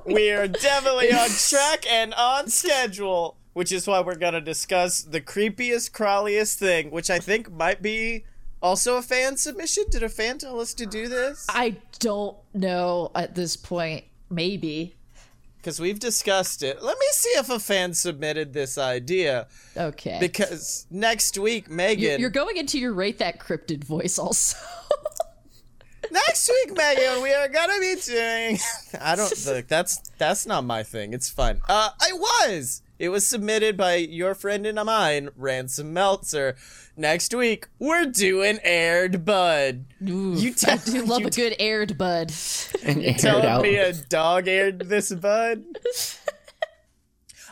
[0.04, 5.18] We are definitely on track and on schedule, which is why we're gonna discuss the
[5.18, 8.26] creepiest, crawliest thing, which I think might be
[8.60, 9.84] also a fan submission.
[9.90, 11.46] Did a fan tell us to do this?
[11.48, 14.04] I don't know at this point.
[14.28, 14.94] Maybe.
[15.56, 16.82] Because we've discussed it.
[16.82, 19.46] Let me see if a fan submitted this idea.
[19.74, 20.18] Okay.
[20.20, 22.20] Because next week, Megan.
[22.20, 24.58] you're, going into your rate that cryptid voice also.
[26.10, 28.58] Next week, Megan, we are gonna be doing.
[29.00, 29.66] I don't look.
[29.66, 31.14] That's that's not my thing.
[31.14, 31.62] It's fun.
[31.68, 32.82] Uh, I was.
[32.98, 36.56] It was submitted by your friend and mine, Ransom Meltzer.
[36.96, 39.84] Next week, we're doing Air Bud.
[40.00, 42.32] you I do love you a good Air Bud.
[42.82, 43.62] And aired telling out.
[43.62, 45.64] me a dog aired this bud.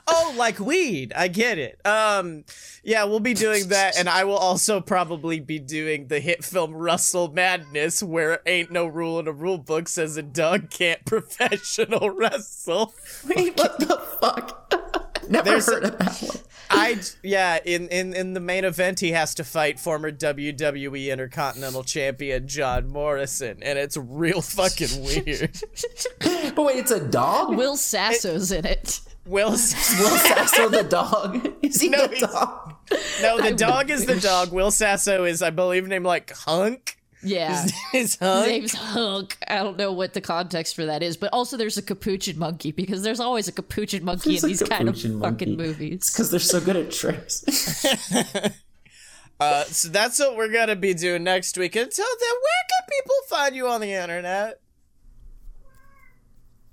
[0.06, 1.12] Oh, like weed.
[1.16, 1.80] I get it.
[1.86, 2.44] Um,
[2.82, 6.74] yeah, we'll be doing that, and I will also probably be doing the hit film
[6.74, 12.10] Russell Madness, where ain't no rule in a rule book says a dog can't professional
[12.10, 12.94] wrestle.
[13.26, 14.63] Wait, what the fuck?
[15.30, 16.36] Never There's heard a- of that one.
[16.70, 21.84] I yeah, in, in in the main event, he has to fight former WWE Intercontinental
[21.84, 25.60] Champion John Morrison, and it's real fucking weird.
[26.54, 27.56] But wait, it's a dog?
[27.56, 29.00] Will Sasso's in it.
[29.26, 31.52] Will Will Sasso the dog?
[31.62, 32.74] Is he No, the dog?
[33.22, 34.52] No, the dog is the dog.
[34.52, 36.96] Will Sasso is, I believe, named like Hunk.
[37.24, 37.62] Yeah.
[37.62, 38.46] His His Hunk.
[38.48, 39.36] name's Hunk.
[39.48, 42.70] I don't know what the context for that is, but also there's a capuchin monkey
[42.72, 45.56] because there's always a capuchin monkey There's in these kind of capuchin fucking monkey.
[45.56, 46.10] movies.
[46.12, 47.44] Because they're so good at tricks.
[49.40, 51.74] Uh, so that's what we're gonna be doing next week.
[51.74, 54.60] Until then, where can people find you on the internet?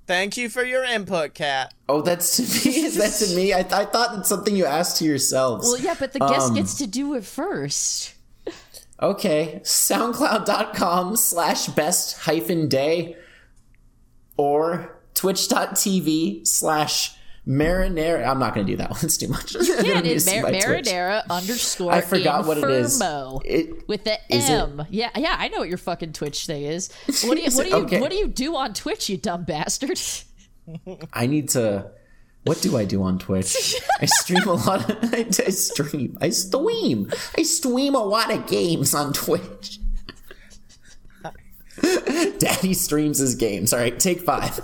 [0.05, 1.73] Thank you for your input, Kat.
[1.89, 2.75] oh, that's to me?
[2.85, 3.51] Is that to me?
[3.53, 5.67] I, I thought it's something you asked to yourselves.
[5.67, 8.13] Well, yeah, but the guest Um, gets to do it first.
[9.01, 13.15] Okay, soundcloud.com slash best hyphen day
[14.37, 17.15] or twitch.tv slash
[17.47, 18.27] marinara.
[18.27, 18.99] I'm not going to do that one.
[19.01, 19.55] It's too much.
[19.55, 23.01] I'm Yeah, it's Mar- marinara underscore I forgot what it is.
[23.45, 24.85] It, with the Is it- M.
[24.91, 26.91] Yeah, yeah, I know what your fucking Twitch thing is.
[27.25, 27.99] What do you what do you Okay.
[27.99, 29.99] what do you do on Twitch, you dumb bastard?
[31.13, 31.89] I need to.
[32.43, 33.75] What do I do on Twitch?
[33.99, 34.89] I stream a lot.
[34.89, 36.17] Of, I, I stream.
[36.21, 37.11] I stream.
[37.37, 39.79] I stream a lot of games on Twitch.
[42.39, 43.73] Daddy streams his games.
[43.73, 44.59] All right, take five.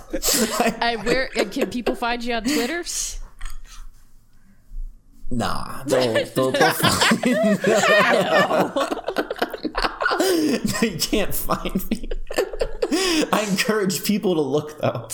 [0.60, 2.84] I, uh, where uh, can people find you on Twitter?
[5.30, 7.60] Nah, they'll, they'll, they'll find
[10.82, 12.10] They can't find me.
[13.32, 15.08] I encourage people to look though.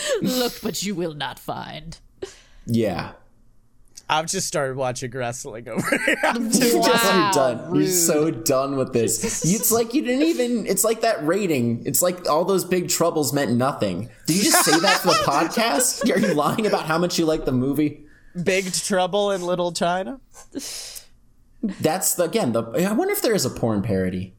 [0.22, 1.98] Look, but you will not find.
[2.66, 3.12] Yeah.
[4.10, 6.16] I've just started watching wrestling over here.
[6.24, 6.74] I'm just- Just
[7.04, 7.70] Wow, you're done.
[7.70, 7.82] rude.
[7.82, 9.44] You're so done with this.
[9.44, 10.66] It's like you didn't even.
[10.66, 11.84] It's like that rating.
[11.86, 14.08] It's like all those big troubles meant nothing.
[14.26, 16.10] Did you just say that for the podcast?
[16.14, 18.06] Are you lying about how much you like the movie?
[18.42, 20.20] Big Trouble in Little China.
[21.62, 22.52] That's the, again.
[22.52, 24.34] The I wonder if there is a porn parody.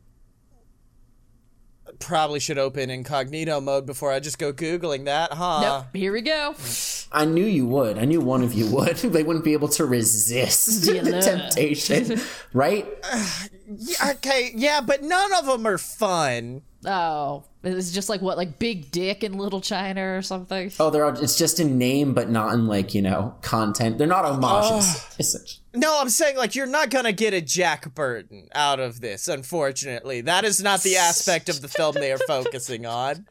[2.00, 5.62] Probably should open incognito mode before I just go googling that, huh?
[5.62, 5.86] Nope.
[5.93, 6.56] Here we go.
[7.12, 7.97] I knew you would.
[7.97, 8.95] I knew one of you would.
[8.97, 12.20] they wouldn't be able to resist The the temptation,
[12.54, 12.88] right?
[13.72, 16.64] Yeah, okay, yeah, but none of them are fun.
[16.86, 20.72] Oh, it's just like what, like Big Dick in Little China or something.
[20.80, 24.00] Oh, they're all, it's just in name, but not in like you know content.
[24.00, 24.86] They're not homages.
[24.88, 25.10] Oh.
[25.20, 25.59] essentially.
[25.74, 29.28] No, I'm saying like you're not gonna get a Jack Burton out of this.
[29.28, 33.28] Unfortunately, that is not the aspect of the film they are focusing on.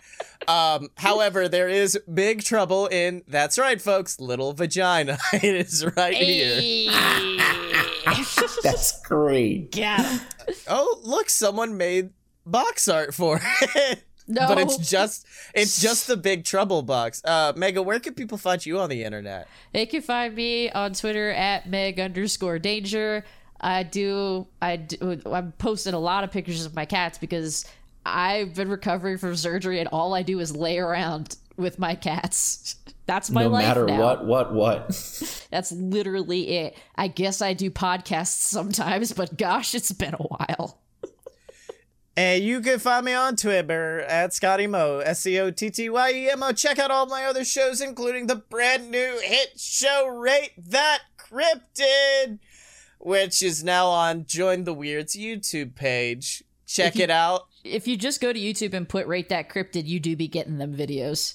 [0.47, 4.20] Um, however, there is big trouble in that's right, folks.
[4.20, 5.18] Little vagina.
[5.32, 6.93] it is right here.
[8.62, 9.76] That's great.
[9.76, 10.20] Yeah.
[10.66, 12.11] Oh, look, someone made
[12.47, 14.05] box art for it.
[14.29, 14.47] No.
[14.47, 17.22] But it's just it's just the big trouble box.
[17.24, 19.49] Uh Mega, where can people find you on the internet?
[19.72, 23.24] They can find me on Twitter at meg underscore danger.
[23.61, 27.65] I do, I do, I'm posting a lot of pictures of my cats because
[28.07, 32.77] I've been recovering from surgery and all I do is lay around with my cats.
[33.07, 34.01] That's my no life matter now.
[34.01, 35.47] what, what, what.
[35.51, 36.77] That's literally it.
[36.94, 40.78] I guess I do podcasts sometimes, but gosh, it's been a while.
[42.19, 45.89] And you can find me on Twitter at Scotty Mo, S C O T T
[45.89, 46.51] Y E M O.
[46.51, 52.40] Check out all my other shows, including the brand new hit show Rate That Cryptid,
[52.99, 56.43] which is now on Join the Weirds YouTube page.
[56.66, 57.47] Check you- it out.
[57.62, 60.59] If you just go to YouTube and put rate that cryptid, you do be getting
[60.59, 61.35] them videos.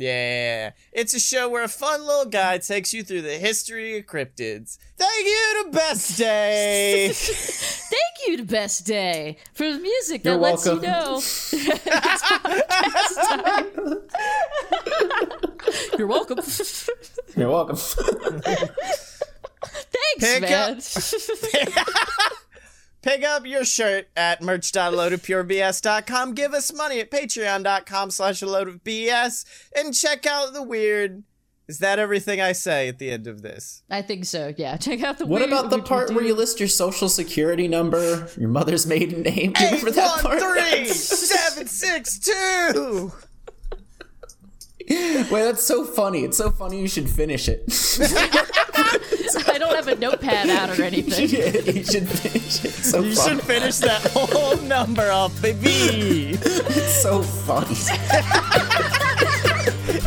[0.00, 4.06] Yeah, it's a show where a fun little guy takes you through the history of
[4.06, 4.78] cryptids.
[4.96, 7.08] Thank you to Best Day.
[7.12, 10.90] Thank you to Best Day for the music that You're lets you welcome.
[10.90, 11.20] know.
[15.98, 16.38] You're welcome.
[17.36, 17.76] You're welcome.
[17.76, 19.22] Thanks,
[20.20, 20.80] Pick man.
[23.02, 26.34] Pick up your shirt at merch.loadofpurebs.com.
[26.34, 29.44] Give us money at patreon.com slash a load of BS.
[29.76, 31.22] And check out the weird.
[31.68, 33.82] Is that everything I say at the end of this?
[33.90, 34.54] I think so.
[34.56, 35.26] Yeah, check out the.
[35.26, 38.26] What weird- about the we- we part do- where you list your social security number,
[38.38, 39.52] your mother's maiden name?
[39.52, 40.40] Do you remember that part?
[40.40, 43.12] 762!
[45.30, 46.24] Wait, that's so funny.
[46.24, 46.80] It's so funny.
[46.80, 47.62] You should finish it.
[49.46, 51.28] I don't have a notepad out or anything.
[51.76, 52.70] you should finish it.
[52.72, 53.36] So You funny.
[53.36, 56.38] should finish that whole number off, baby!
[56.40, 57.74] It's so funny.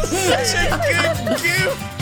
[0.07, 2.00] Such a good goof!